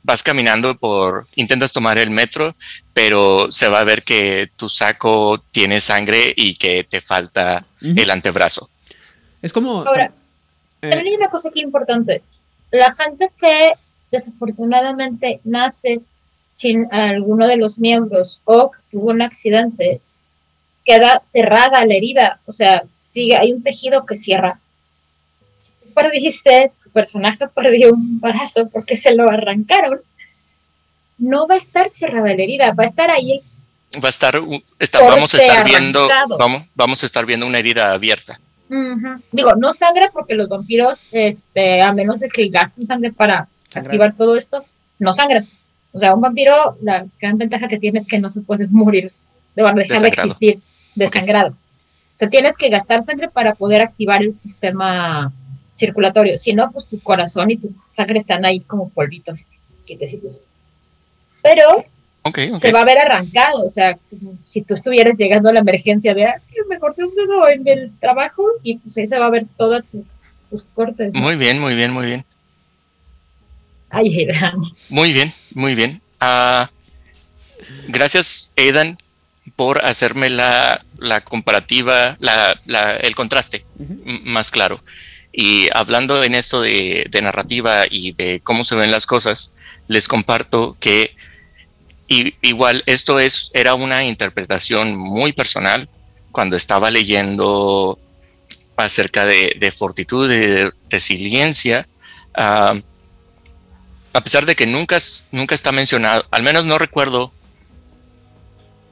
[0.03, 2.55] vas caminando por, intentas tomar el metro,
[2.93, 8.11] pero se va a ver que tu saco tiene sangre y que te falta el
[8.11, 8.69] antebrazo.
[9.41, 9.85] Es como...
[9.85, 10.13] Ahora,
[10.83, 12.23] eh, también hay una cosa aquí importante.
[12.71, 13.73] La gente que
[14.11, 16.01] desafortunadamente nace
[16.55, 20.01] sin alguno de los miembros o que tuvo un accidente,
[20.85, 22.41] queda cerrada la herida.
[22.47, 24.61] O sea, sigue, hay un tejido que cierra
[25.93, 30.01] perdiste, tu personaje perdió un brazo porque se lo arrancaron,
[31.18, 33.40] no va a estar cerrada la herida, va a estar ahí.
[34.03, 38.40] Va a estar, vamos a estar viendo, vamos, vamos a estar viendo una herida abierta.
[39.32, 44.16] Digo, no sangre porque los vampiros, este, a menos de que gasten sangre para activar
[44.16, 44.64] todo esto,
[44.99, 45.47] no sangre.
[45.93, 49.12] O sea, un vampiro, la gran ventaja que tiene es que no se puede morir,
[49.55, 50.61] de dejar de existir
[50.95, 51.51] desangrado.
[51.51, 55.32] O sea, tienes que gastar sangre para poder activar el sistema
[55.75, 56.39] circulatorio.
[56.39, 59.45] Si no, pues tu corazón y tu sangre están ahí como polvitos,
[61.43, 61.85] Pero
[62.59, 63.64] se va a ver arrancado.
[63.64, 63.99] O sea,
[64.45, 67.49] si tú estuvieras llegando a la emergencia de, ah, es que me corté un dedo
[67.49, 69.85] en el trabajo y pues ahí se va a ver todas
[70.51, 71.14] tus cortes.
[71.14, 72.25] Muy bien, muy bien, muy bien.
[73.91, 74.62] Ay, Edan.
[74.89, 76.01] Muy bien, muy bien.
[76.18, 76.70] Ah,
[77.89, 78.97] gracias, Edan,
[79.57, 80.81] por hacerme la,
[81.25, 82.16] comparativa,
[83.03, 83.66] el contraste
[84.25, 84.83] más claro.
[85.33, 89.57] Y hablando en esto de, narrativa y de cómo se ven las cosas,
[89.89, 91.16] les comparto que
[92.07, 95.89] igual esto es, era una interpretación muy personal
[96.30, 97.99] cuando estaba leyendo
[98.76, 101.89] acerca de, fortitud y de resiliencia.
[102.35, 102.74] a
[104.22, 104.99] pesar de que nunca,
[105.30, 107.33] nunca está mencionado, al menos no recuerdo,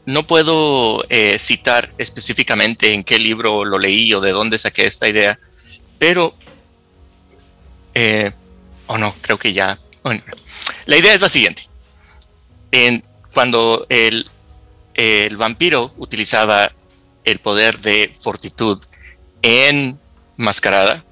[0.06, 5.08] no puedo eh, citar específicamente en qué libro lo leí o de dónde saqué esta
[5.08, 5.38] idea,
[6.00, 6.34] pero,
[7.94, 8.32] eh,
[8.86, 9.78] o no, creo que ya.
[10.86, 11.64] La idea es la siguiente.
[12.72, 14.30] En, cuando el,
[14.94, 16.72] el vampiro utilizaba
[17.22, 18.82] el poder de fortitud
[19.42, 20.00] en
[20.38, 21.04] mascarada,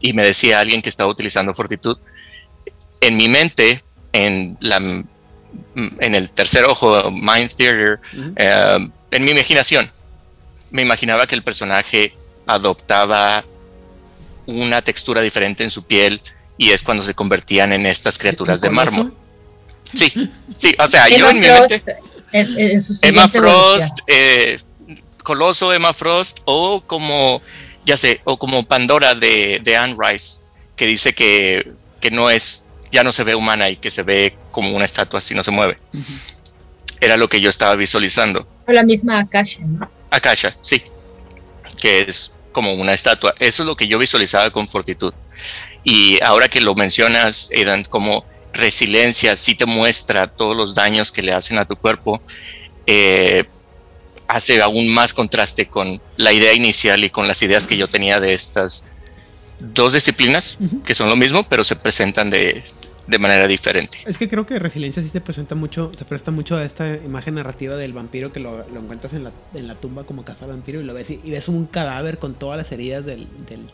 [0.00, 1.98] y me decía alguien que estaba utilizando fortitud,
[3.02, 3.82] en mi mente,
[4.14, 8.00] en, la, en el tercer ojo, Mind Theater,
[8.36, 9.92] eh, en mi imaginación,
[10.70, 12.16] me imaginaba que el personaje
[12.46, 13.44] adoptaba
[14.46, 16.20] una textura diferente en su piel
[16.58, 19.14] y es cuando se convertían en estas criaturas de mármol.
[19.92, 21.82] Sí, sí, o sea, yo en mi mente.
[23.02, 24.58] Emma Frost, eh,
[25.22, 27.42] Coloso, Emma Frost, o como,
[27.84, 30.42] ya sé, o como Pandora de, de Anne Rice,
[30.76, 34.36] que dice que, que, no es, ya no se ve humana y que se ve
[34.50, 35.78] como una estatua si no se mueve.
[37.00, 38.46] Era lo que yo estaba visualizando.
[38.66, 39.90] O la misma Akasha, ¿no?
[40.10, 40.82] Akasha, sí.
[41.80, 43.34] Que es como una estatua.
[43.38, 45.12] Eso es lo que yo visualizaba con fortitud.
[45.84, 51.20] Y ahora que lo mencionas, Edan, como resiliencia, sí te muestra todos los daños que
[51.20, 52.22] le hacen a tu cuerpo,
[52.86, 53.44] eh,
[54.26, 58.20] hace aún más contraste con la idea inicial y con las ideas que yo tenía
[58.20, 58.94] de estas
[59.58, 62.64] dos disciplinas, que son lo mismo, pero se presentan de,
[63.06, 63.98] de manera diferente.
[64.06, 67.36] Es que creo que Resiliencia sí se presenta mucho, se presta mucho a esta imagen
[67.36, 70.84] narrativa del vampiro que lo, encuentras en la, en la, tumba como cazar vampiro y
[70.84, 73.26] lo ves y, ves un cadáver con todas las heridas del,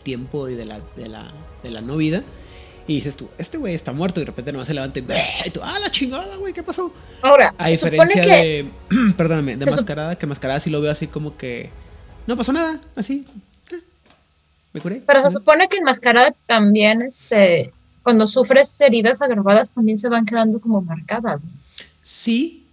[0.02, 2.22] tiempo y de la, de la, de la no vida.
[2.86, 5.06] Y dices tú, este güey está muerto y de repente nomás se levanta y,
[5.46, 6.92] y tú, ah, la chingada, güey, ¿qué pasó?
[7.22, 8.68] Ahora, a diferencia de,
[9.16, 11.70] perdóname, de mascarada, que mascarada sí lo veo así como que
[12.26, 13.24] no pasó nada, así.
[14.72, 15.00] me curé.
[15.06, 17.72] Pero se supone que enmascarada también, este,
[18.02, 21.48] cuando sufres heridas agravadas, también se van quedando como marcadas.
[22.02, 22.66] Sí,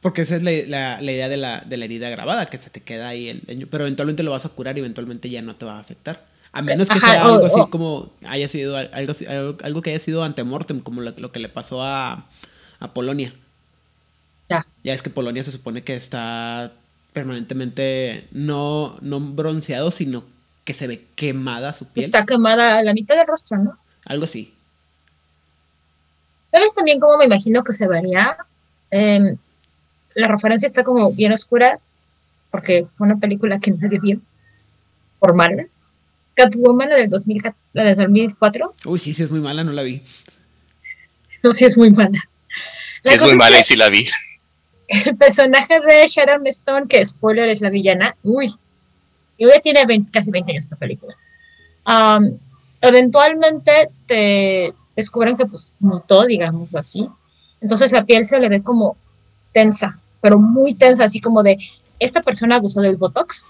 [0.00, 3.08] porque esa es la, idea de la, de la, herida grabada, que se te queda
[3.08, 5.76] ahí el daño, pero eventualmente lo vas a curar y eventualmente ya no te va
[5.76, 6.24] a afectar.
[6.52, 9.14] A menos que sea algo así como haya sido algo,
[9.62, 12.26] algo, que haya sido antemortem, como lo, que le pasó a,
[12.78, 13.34] a Polonia.
[14.48, 14.66] Ya.
[14.84, 16.72] Ya es que Polonia se supone que está
[17.12, 20.24] permanentemente no, no bronceado, sino
[20.64, 22.06] que se ve quemada su piel.
[22.06, 23.78] Está quemada la mitad del rostro, ¿no?
[24.06, 24.54] Algo así.
[26.50, 28.36] ¿Sabes también cómo me imagino que se vería?
[28.90, 29.36] Em,
[30.14, 31.80] la referencia está como bien oscura,
[32.50, 34.20] porque fue una película que nadie vio,
[35.18, 35.68] por Marvel.
[36.34, 37.42] Catwoman, la del, 2000,
[37.72, 38.74] la del 2004.
[38.84, 40.02] Uy, sí, sí es muy mala, no la vi.
[41.42, 42.28] No, sí es muy mala.
[43.02, 44.06] sí es muy mala y sí la vi.
[44.88, 48.54] El personaje de Sharon Stone, que spoiler es la villana, uy,
[49.36, 49.80] y hoy tiene
[50.12, 51.16] casi 20 años esta película.
[52.80, 57.08] Eventualmente te descubren que pues mutó, digámoslo así.
[57.60, 58.96] Entonces la piel se le ve como
[59.52, 61.56] tensa, pero muy tensa, así como de,
[61.98, 63.44] esta persona abusó del Botox.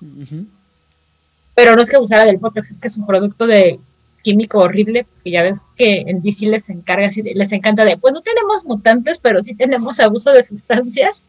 [1.54, 3.80] Pero no es que abusara del Botox, es que es un producto de
[4.22, 8.22] químico horrible, porque ya ves que en DC les encarga, les encanta de, pues no
[8.22, 11.24] tenemos mutantes, pero sí tenemos abuso de sustancias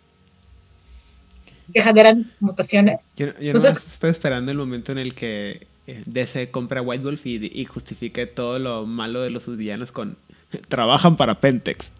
[1.74, 3.08] que generan mutaciones.
[3.16, 5.68] Yo, estoy esperando el momento en el que
[6.06, 10.18] DC compra White Wolf y, y justifique todo lo malo de los villanos con
[10.68, 11.92] trabajan para Pentex.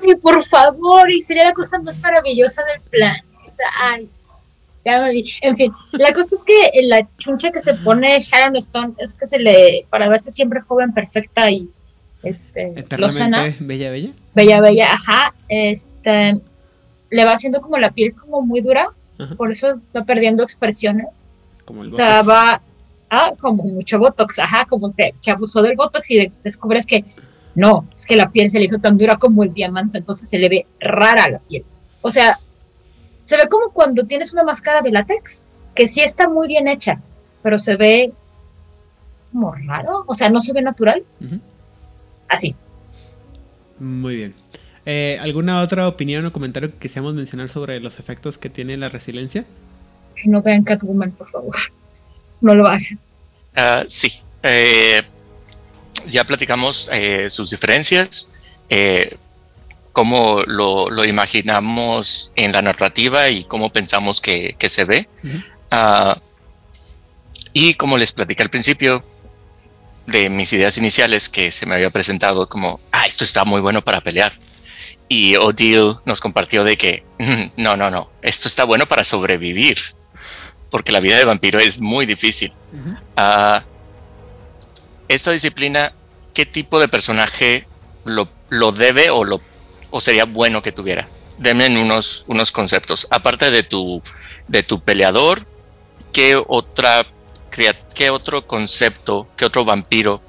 [0.00, 3.64] Ay, por favor, y sería la cosa más maravillosa del planeta.
[3.80, 4.10] Ay,
[4.84, 9.26] en fin, la cosa es que la chuncha que se pone Sharon Stone es que
[9.26, 11.68] se le, para verse siempre joven, perfecta y
[12.22, 14.10] este, Eternamente bella, bella.
[14.34, 15.34] Bella, bella, ajá.
[15.48, 16.38] Este,
[17.10, 18.92] le va haciendo como la piel como muy dura
[19.36, 21.24] por eso va perdiendo expresiones.
[21.64, 22.60] Como el o sea, va
[23.10, 27.04] ah, como mucho Botox, ajá, como que, abusó del Botox y descubres que
[27.54, 30.38] no, es que la piel se le hizo tan dura como el diamante, entonces se
[30.38, 31.64] le ve rara la piel.
[32.02, 32.38] O sea,
[33.22, 37.00] se ve como cuando tienes una máscara de látex, que sí está muy bien hecha,
[37.42, 38.12] pero se ve
[39.32, 41.04] como raro, o sea, no se ve natural.
[42.28, 42.54] Así.
[43.78, 44.34] Muy bien.
[44.84, 48.88] Eh, ¿Alguna otra opinión o comentario que quisiéramos mencionar sobre los efectos que tiene la
[48.88, 49.44] resiliencia?
[50.24, 51.56] No vean Catwoman, por favor.
[52.40, 52.98] No lo hagan.
[53.54, 54.20] Ah, sí.
[54.42, 55.02] Eh,
[56.08, 58.30] ya platicamos eh, sus diferencias,
[59.92, 65.08] cómo lo, imaginamos en la narrativa y cómo pensamos que, se ve.
[65.70, 66.16] Ah,
[67.52, 69.04] y como les platicé al principio
[70.06, 73.82] de mis ideas iniciales que se me había presentado como, ah, esto está muy bueno
[73.82, 74.38] para pelear
[75.08, 77.04] y Odile nos compartió de que
[77.56, 79.78] no, no, no, esto está bueno para sobrevivir,
[80.70, 82.52] porque la vida de vampiro es muy difícil.
[83.16, 83.64] Ah,
[85.08, 85.92] esta disciplina,
[86.34, 87.66] ¿qué tipo de personaje
[88.04, 89.40] lo, lo debe o, lo,
[89.90, 91.06] o sería bueno que tuviera?
[91.38, 93.06] Denme unos, unos conceptos.
[93.10, 94.02] Aparte de tu,
[94.48, 95.46] de tu peleador,
[96.12, 97.06] ¿qué, otra,
[97.94, 100.22] ¿qué otro concepto, qué otro vampiro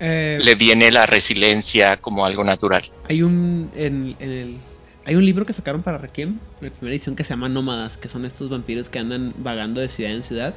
[0.00, 2.84] eh, le viene la resiliencia como algo natural.
[3.08, 4.56] Hay un, en, el,
[5.08, 8.08] hay un libro que sacaron para Requiem, la primera edición, que se llama Nómadas, que
[8.08, 10.54] son estos vampiros que andan vagando de ciudad en ciudad.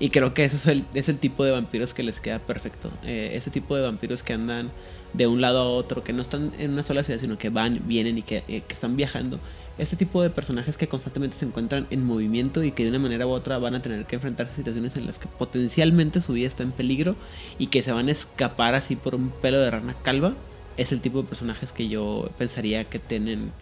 [0.00, 0.56] Y creo que ese
[0.94, 2.90] es el, tipo de vampiros que les queda perfecto.
[3.04, 4.70] Eh, ese tipo de vampiros que andan
[5.12, 7.82] de un lado a otro, que no están en una sola ciudad, sino que van,
[7.86, 9.38] vienen y que, eh, que están viajando
[9.76, 13.26] este tipo de personajes que constantemente se encuentran en movimiento y que de una manera
[13.26, 16.48] u otra van a tener que enfrentarse a situaciones en las que potencialmente su vida
[16.48, 17.14] está en peligro
[17.58, 20.34] y que se van a escapar así por un pelo de rana calva,
[20.78, 23.52] es el tipo de personajes que yo pensaría que tienen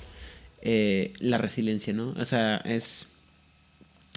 [0.63, 2.15] eh, la resiliencia, ¿no?
[2.19, 3.07] O sea, es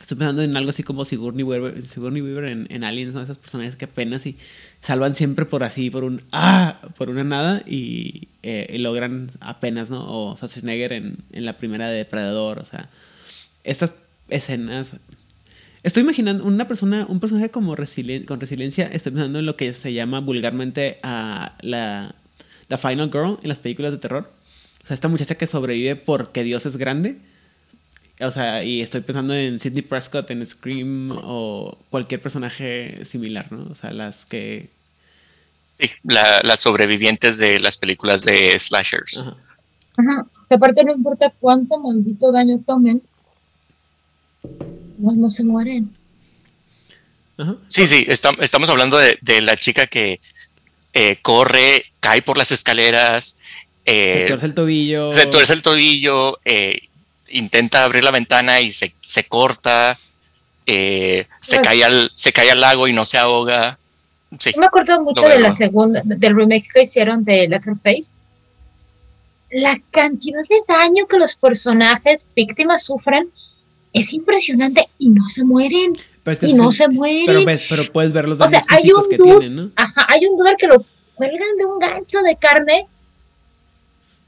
[0.02, 3.22] Estoy pensando en algo así como Sigourney Weaver, Sigourney Weaver en, en, Aliens, ¿no?
[3.22, 4.36] Esas personajes que apenas y
[4.82, 10.04] salvan siempre por así, por un ah, por una nada y, eh, logran apenas, ¿no?
[10.06, 12.90] O Schwarzenegger en, en la primera de Depredador, o sea,
[13.64, 13.94] estas
[14.28, 14.98] escenas.
[15.84, 17.76] Estoy imaginando una persona, un personaje como
[18.26, 22.16] con resiliencia, estoy pensando en lo que se llama vulgarmente a la
[22.68, 24.33] The Final Girl en las películas de terror.
[24.84, 27.20] O sea, esta muchacha que sobrevive porque Dios es grande
[28.20, 33.72] o sea, y estoy pensando en Sidney Prescott, en Scream o cualquier personaje similar, ¿no?
[33.72, 34.70] O sea, las que...
[35.80, 39.20] Sí, las sobrevivientes de las películas de slashers.
[39.20, 39.36] Ajá.
[39.98, 40.28] Ajá.
[40.50, 43.02] Aparte no importa cuánto maldito daño tomen,
[45.00, 45.96] no, se mueren.
[47.38, 47.56] Ajá.
[47.68, 50.20] Sí, sí, estamos hablando de, la chica que
[50.94, 53.42] eh, corre, cae por las escaleras.
[53.86, 55.12] Eh, se tuerce el tobillo.
[55.12, 56.40] Se tuerce el tobillo.
[56.46, 56.90] Eh,
[57.30, 59.98] intenta abrir la ventana y se, se corta,
[60.66, 63.78] eh, se, cae al, se cae al lago y no se ahoga.
[64.40, 64.52] Sí.
[64.54, 68.18] Yo me acuerdo mucho de la segunda, del remake que hicieron de Letterface.
[69.52, 73.30] La cantidad de daño que los personajes víctimas sufren
[73.94, 75.94] es impresionante y no se mueren.
[76.24, 77.26] Pero es que Y sí- no se mueren.
[77.28, 79.72] Pero, ves, pero puedes ver los O sea, daños hay un que dude- tienen, ¿no?
[79.76, 80.84] Ajá, hay un duda que lo
[81.16, 82.88] cuelgan de un gancho de carne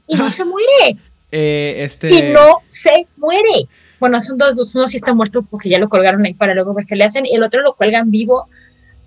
[0.06, 0.32] y no Ah.
[0.32, 0.96] se muere.
[1.32, 2.08] Eh, este...
[2.08, 3.66] Y no se muere.
[3.98, 6.72] Bueno, son dos, dos, uno sí está muerto porque ya lo colgaron ahí para luego
[6.72, 8.48] ver qué le hacen, y el otro lo cuelgan vivo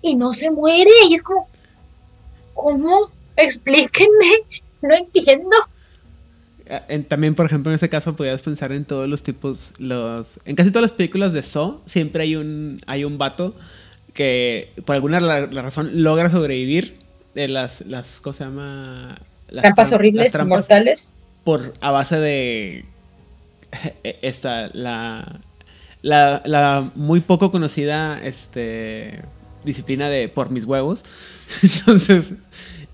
[0.02, 0.90] y no se muere.
[1.08, 1.48] Y es como,
[2.52, 3.10] ¿cómo?
[3.36, 4.26] Explíquenme,
[4.82, 5.56] no entiendo.
[6.88, 10.38] En- también, por ejemplo, en este caso podrías pensar en todos los tipos, los...
[10.44, 13.56] En casi todas las películas de Saw siempre hay un, hay un vato
[14.12, 16.98] que por alguna la, la razón logra sobrevivir
[17.34, 19.18] de las, las ¿cómo se llama?
[19.50, 21.14] Las Trampas tram- horribles, las trampas mortales.
[21.44, 22.84] por a base de
[24.04, 25.40] eh, esta la,
[26.02, 29.22] la la muy poco conocida este
[29.64, 31.04] disciplina de por mis huevos
[31.62, 32.32] entonces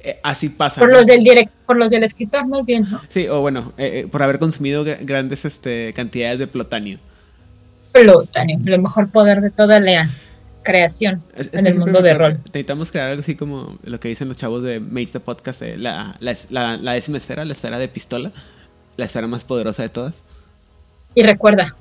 [0.00, 0.98] eh, así pasa Por ¿no?
[0.98, 3.00] los del direct, por los del escritor, más bien, ¿no?
[3.08, 6.98] sí o bueno eh, eh, por haber consumido gra- grandes este cantidades de plutonio
[7.92, 10.10] Plutonio, el mejor poder de toda la
[10.66, 12.38] creación Es- es en el mundo de rol.
[12.46, 15.76] Necesitamos crear algo así como lo que dicen los chavos de Mage the Podcast, eh,
[15.78, 18.32] la, la, la- la décima esfera, la esfera de pistola,
[18.96, 20.14] la esfera más poderosa de todas.
[21.14, 21.74] Y recuerda,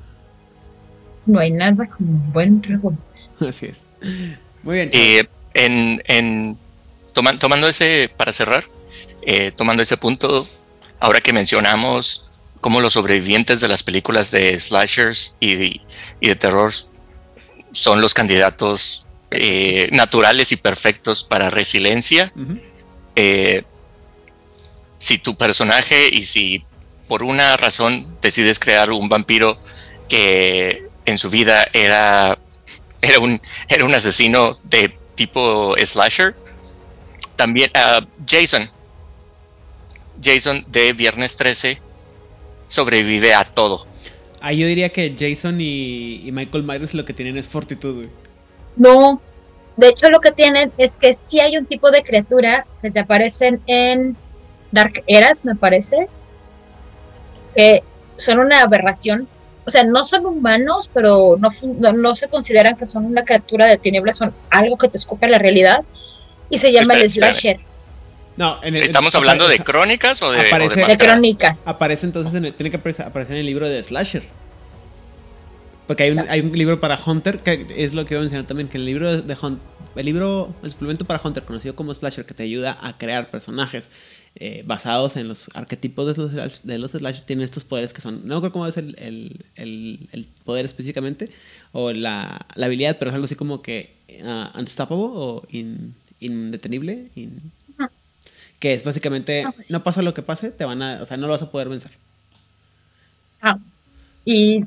[1.25, 2.99] no hay nada como un buen revólver.
[3.49, 3.83] Así es.
[4.63, 4.89] Muy bien.
[4.93, 6.57] Eh, en, en
[7.13, 8.63] toman- tomando ese, para cerrar,
[9.23, 10.47] eh, tomando ese punto,
[10.99, 12.31] ahora que mencionamos
[12.61, 15.81] cómo los sobrevivientes de las películas de slashers y de,
[16.19, 16.71] y de terror
[17.75, 22.31] son los candidatos eh, naturales y perfectos para resiliencia,
[23.17, 23.63] eh,
[24.97, 26.63] si tu personaje y si
[27.09, 29.59] por una razón decides crear un vampiro
[30.07, 32.39] que en su vida era,
[33.01, 36.37] era, un, era un asesino de tipo slasher,
[37.35, 38.69] también ah, Jason,
[40.23, 41.81] Jason de Viernes 13
[42.67, 43.85] sobrevive a todo.
[44.41, 48.09] Ahí yo diría que Jason y, y Michael Myers lo que tienen es fortitud, güey.
[48.75, 49.21] No,
[49.77, 52.99] de hecho lo que tienen es que sí hay un tipo de criatura que te
[52.99, 54.15] aparecen en
[54.71, 56.07] Dark Eras, me parece,
[57.55, 57.83] que
[58.17, 59.27] son una aberración.
[59.67, 63.65] O sea, no son humanos, pero no, no, no se consideran que son una criatura
[63.65, 65.83] de tinieblas, son algo que te escupe la realidad.
[66.49, 67.59] Y se llama el slasher
[68.37, 71.67] No, en el- ¿Estamos hablando de crónicas o de, o de Aparece- de crónicas.
[71.67, 74.23] Aparece entonces, en el- tiene que aparecer, aparecer en el libro de Slasher.
[75.87, 78.47] Porque hay un, hay un libro para Hunter, que es lo que iba a mencionar
[78.47, 79.63] también, que el libro de Hunter,
[79.95, 83.89] el libro, el suplemento para Hunter, conocido como Slasher, que te ayuda a crear personajes
[84.37, 88.27] eh, basados en los arquetipos de los, de los slashers, tienen estos poderes que son,
[88.27, 91.29] no recuerdo cómo es el, el- el- el poder específicamente,
[91.71, 93.95] o la, la habilidad, pero es algo así como que
[94.59, 97.39] unstoppable o in- indetenible, in-.
[98.65, 101.17] Que es básicamente, Ah, pues no pasa lo que pase, te van a, o sea,
[101.17, 101.91] no lo vas a poder vencer.
[103.39, 103.59] Ah,
[104.25, 104.65] y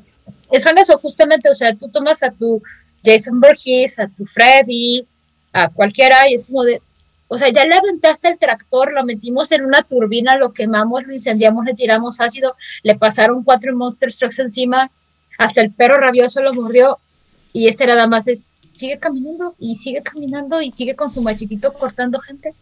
[0.57, 2.63] son eso justamente, o sea, tú tomas a tu
[3.03, 5.05] Jason Voorhees, a tu Freddy,
[5.51, 6.81] a cualquiera y es como de,
[7.27, 11.13] o sea, ya le aventaste el tractor, lo metimos en una turbina, lo quemamos, lo
[11.13, 14.89] incendiamos, le tiramos ácido, le pasaron cuatro Monster Trucks encima,
[15.37, 16.99] hasta el perro rabioso lo mordió
[17.51, 21.73] y este nada más es, sigue caminando y sigue caminando y sigue con su machitito
[21.73, 22.55] cortando gente.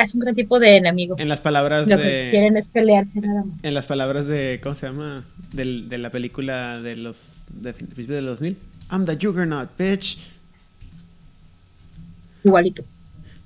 [0.00, 1.14] Ah, Es un gran tipo de enemigo.
[1.18, 2.30] En las palabras Lo que de...
[2.30, 3.54] quieren es pelearse nada más.
[3.62, 5.24] En las palabras de, ¿cómo se llama?
[5.52, 8.56] De la película de los, de principios de los 2000.
[8.92, 10.18] I'm the Juggernaut, bitch.
[12.44, 12.82] Igualito.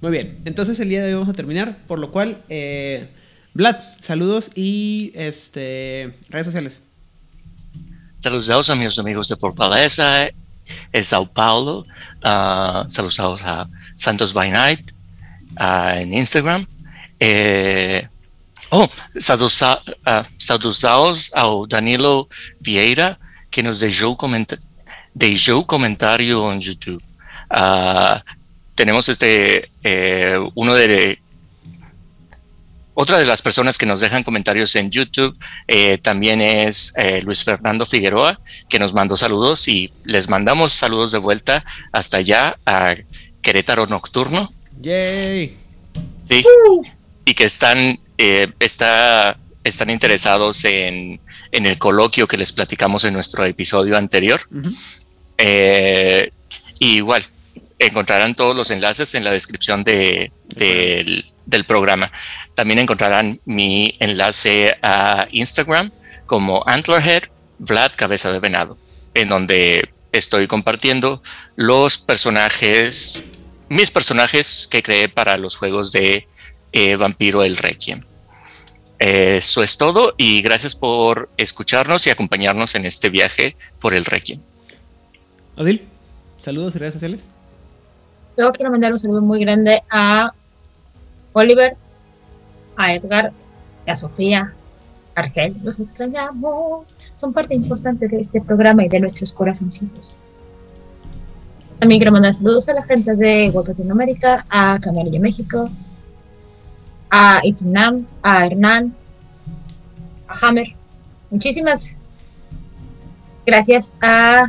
[0.01, 3.09] Muy bien, entonces el día de hoy vamos a terminar, por lo cual, eh,
[3.55, 6.81] Vlad, saludos y este redes sociales.
[8.19, 10.29] Saludos a mis amigos de Fortaleza,
[10.93, 11.85] en Sao Paulo.
[12.23, 14.94] ah, saludos a Santos by Night
[15.59, 16.67] en Instagram.
[17.21, 18.07] Eh,
[18.71, 18.89] oh,
[19.19, 22.29] saludos ah, saludos a Danilo
[22.61, 23.19] Vieira,
[23.51, 24.57] que nos dejó, comenta
[25.15, 27.03] dejó comentario en YouTube.
[27.51, 28.23] Ah,
[28.75, 31.19] tenemos este, eh, uno de
[32.97, 35.37] otra de las personas que nos dejan comentarios en YouTube
[35.67, 36.93] eh, también es
[37.25, 42.57] Luis Fernando Figueroa, que nos mandó saludos y les mandamos saludos de vuelta hasta allá
[42.67, 42.95] a
[43.43, 44.53] Querétaro Nocturno.
[44.81, 45.57] Yay.
[46.25, 46.45] Sí,
[47.25, 51.21] y que están, eh, está, están interesados en,
[51.53, 54.41] en el coloquio que les platicamos en nuestro episodio anterior.
[55.39, 56.31] Eh,
[56.79, 57.25] y igual,
[57.79, 62.11] encontrarán todos los enlaces en la descripción de, del, del programa.
[62.55, 65.91] También encontrarán mi enlace a Instagram
[66.27, 67.25] como Antlerhead
[67.59, 68.79] Vlad Cabeza de Venado,
[69.15, 71.23] en donde estoy compartiendo
[71.57, 73.25] los personajes
[73.75, 76.29] mis personajes que creé para los juegos de
[76.73, 78.03] eh, Vampiro el Requiem.
[78.99, 84.41] Eso es todo y gracias por escucharnos y acompañarnos en este viaje por el Requiem.
[85.57, 85.83] Odil,
[86.41, 87.21] saludos y redes sociales.
[88.37, 90.33] Luego quiero mandar un saludo muy grande a
[91.33, 91.77] Oliver,
[92.77, 93.33] a Edgar,
[93.87, 94.55] a Sofía,
[95.15, 95.57] a Argel.
[95.63, 96.97] Los extrañamos.
[97.17, 100.17] Son parte importante de este programa y de nuestros corazoncitos.
[101.85, 105.69] También quiero mandar saludos a la gente de Latinoamérica, a Camarillo México,
[107.11, 108.95] a Itinam, a Hernán,
[110.27, 110.69] a Hammer.
[111.31, 111.95] Muchísimas
[113.45, 114.47] gracias a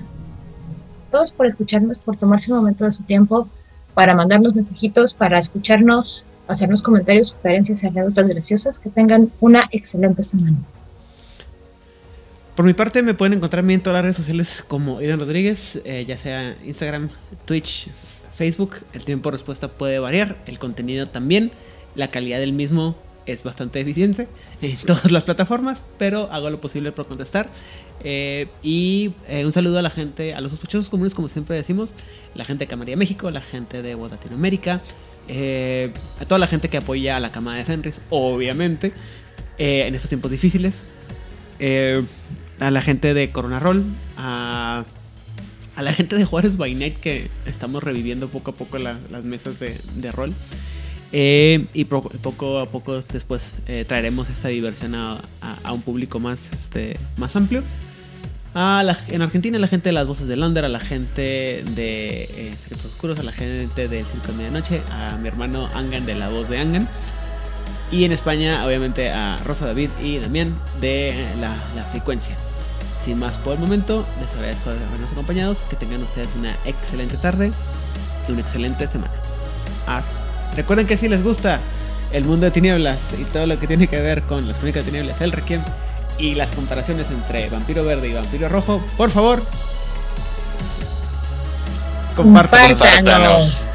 [1.12, 3.50] todos por escucharnos, por tomarse un momento de su tiempo
[3.94, 8.80] para mandarnos mensajitos, para escucharnos, hacernos comentarios, sugerencias, anécdotas graciosas.
[8.80, 10.56] Que tengan una excelente semana.
[12.56, 16.06] Por mi parte, me pueden encontrar en todas las redes sociales como Idan Rodríguez, eh,
[16.08, 17.10] ya sea Instagram,
[17.44, 17.90] Twitch,
[18.38, 18.78] Facebook.
[18.94, 21.52] El tiempo de respuesta puede variar, el contenido también.
[21.96, 22.96] La calidad del mismo
[23.26, 24.30] es bastante eficiente
[24.62, 27.50] en todas las plataformas, pero hago lo posible por contestar.
[28.06, 31.94] Eh, y eh, un saludo a la gente, a los sospechosos comunes, como siempre decimos,
[32.36, 34.82] la gente de Camarilla México, la gente de Latinoamérica,
[35.28, 38.94] a toda la gente que apoya a la Cámara de Fenris, obviamente,
[39.58, 40.76] en estos tiempos difíciles
[42.60, 43.84] a la gente de Corona Roll,
[44.18, 44.86] a,
[45.76, 49.60] a la gente de Juárez by Night que estamos reviviendo poco a poco las mesas
[49.60, 50.34] de, de rol.
[51.12, 55.18] Eh, y poco a poco después eh, traeremos esta diversión a,
[55.64, 57.64] a, un público más, este, más amplio.
[58.54, 61.64] A la, en Argentina, a la gente de las voces de Londres, a la gente
[61.76, 66.06] de eh, Secretos Oscuros, a la gente de Circo de Medianoche, a mi hermano Angan
[66.06, 66.88] de la voz de Angan.
[67.92, 71.54] Y en España, obviamente, a Rosa David y Damián de la,
[71.92, 72.36] frecuencia.
[73.04, 75.60] Sin más por el momento, les agradezco habernos acompañados.
[75.70, 77.52] Que tengan ustedes una excelente tarde
[78.28, 79.14] y una excelente semana.
[80.56, 81.60] Recuerden que si les gusta
[82.12, 84.92] el mundo de tinieblas y todo lo que tiene que ver con las crónicas de
[84.92, 85.62] tinieblas, el Requiem
[86.18, 89.44] y las comparaciones entre vampiro verde y vampiro rojo, por favor,
[92.16, 92.80] compártanos.
[92.80, 93.75] We're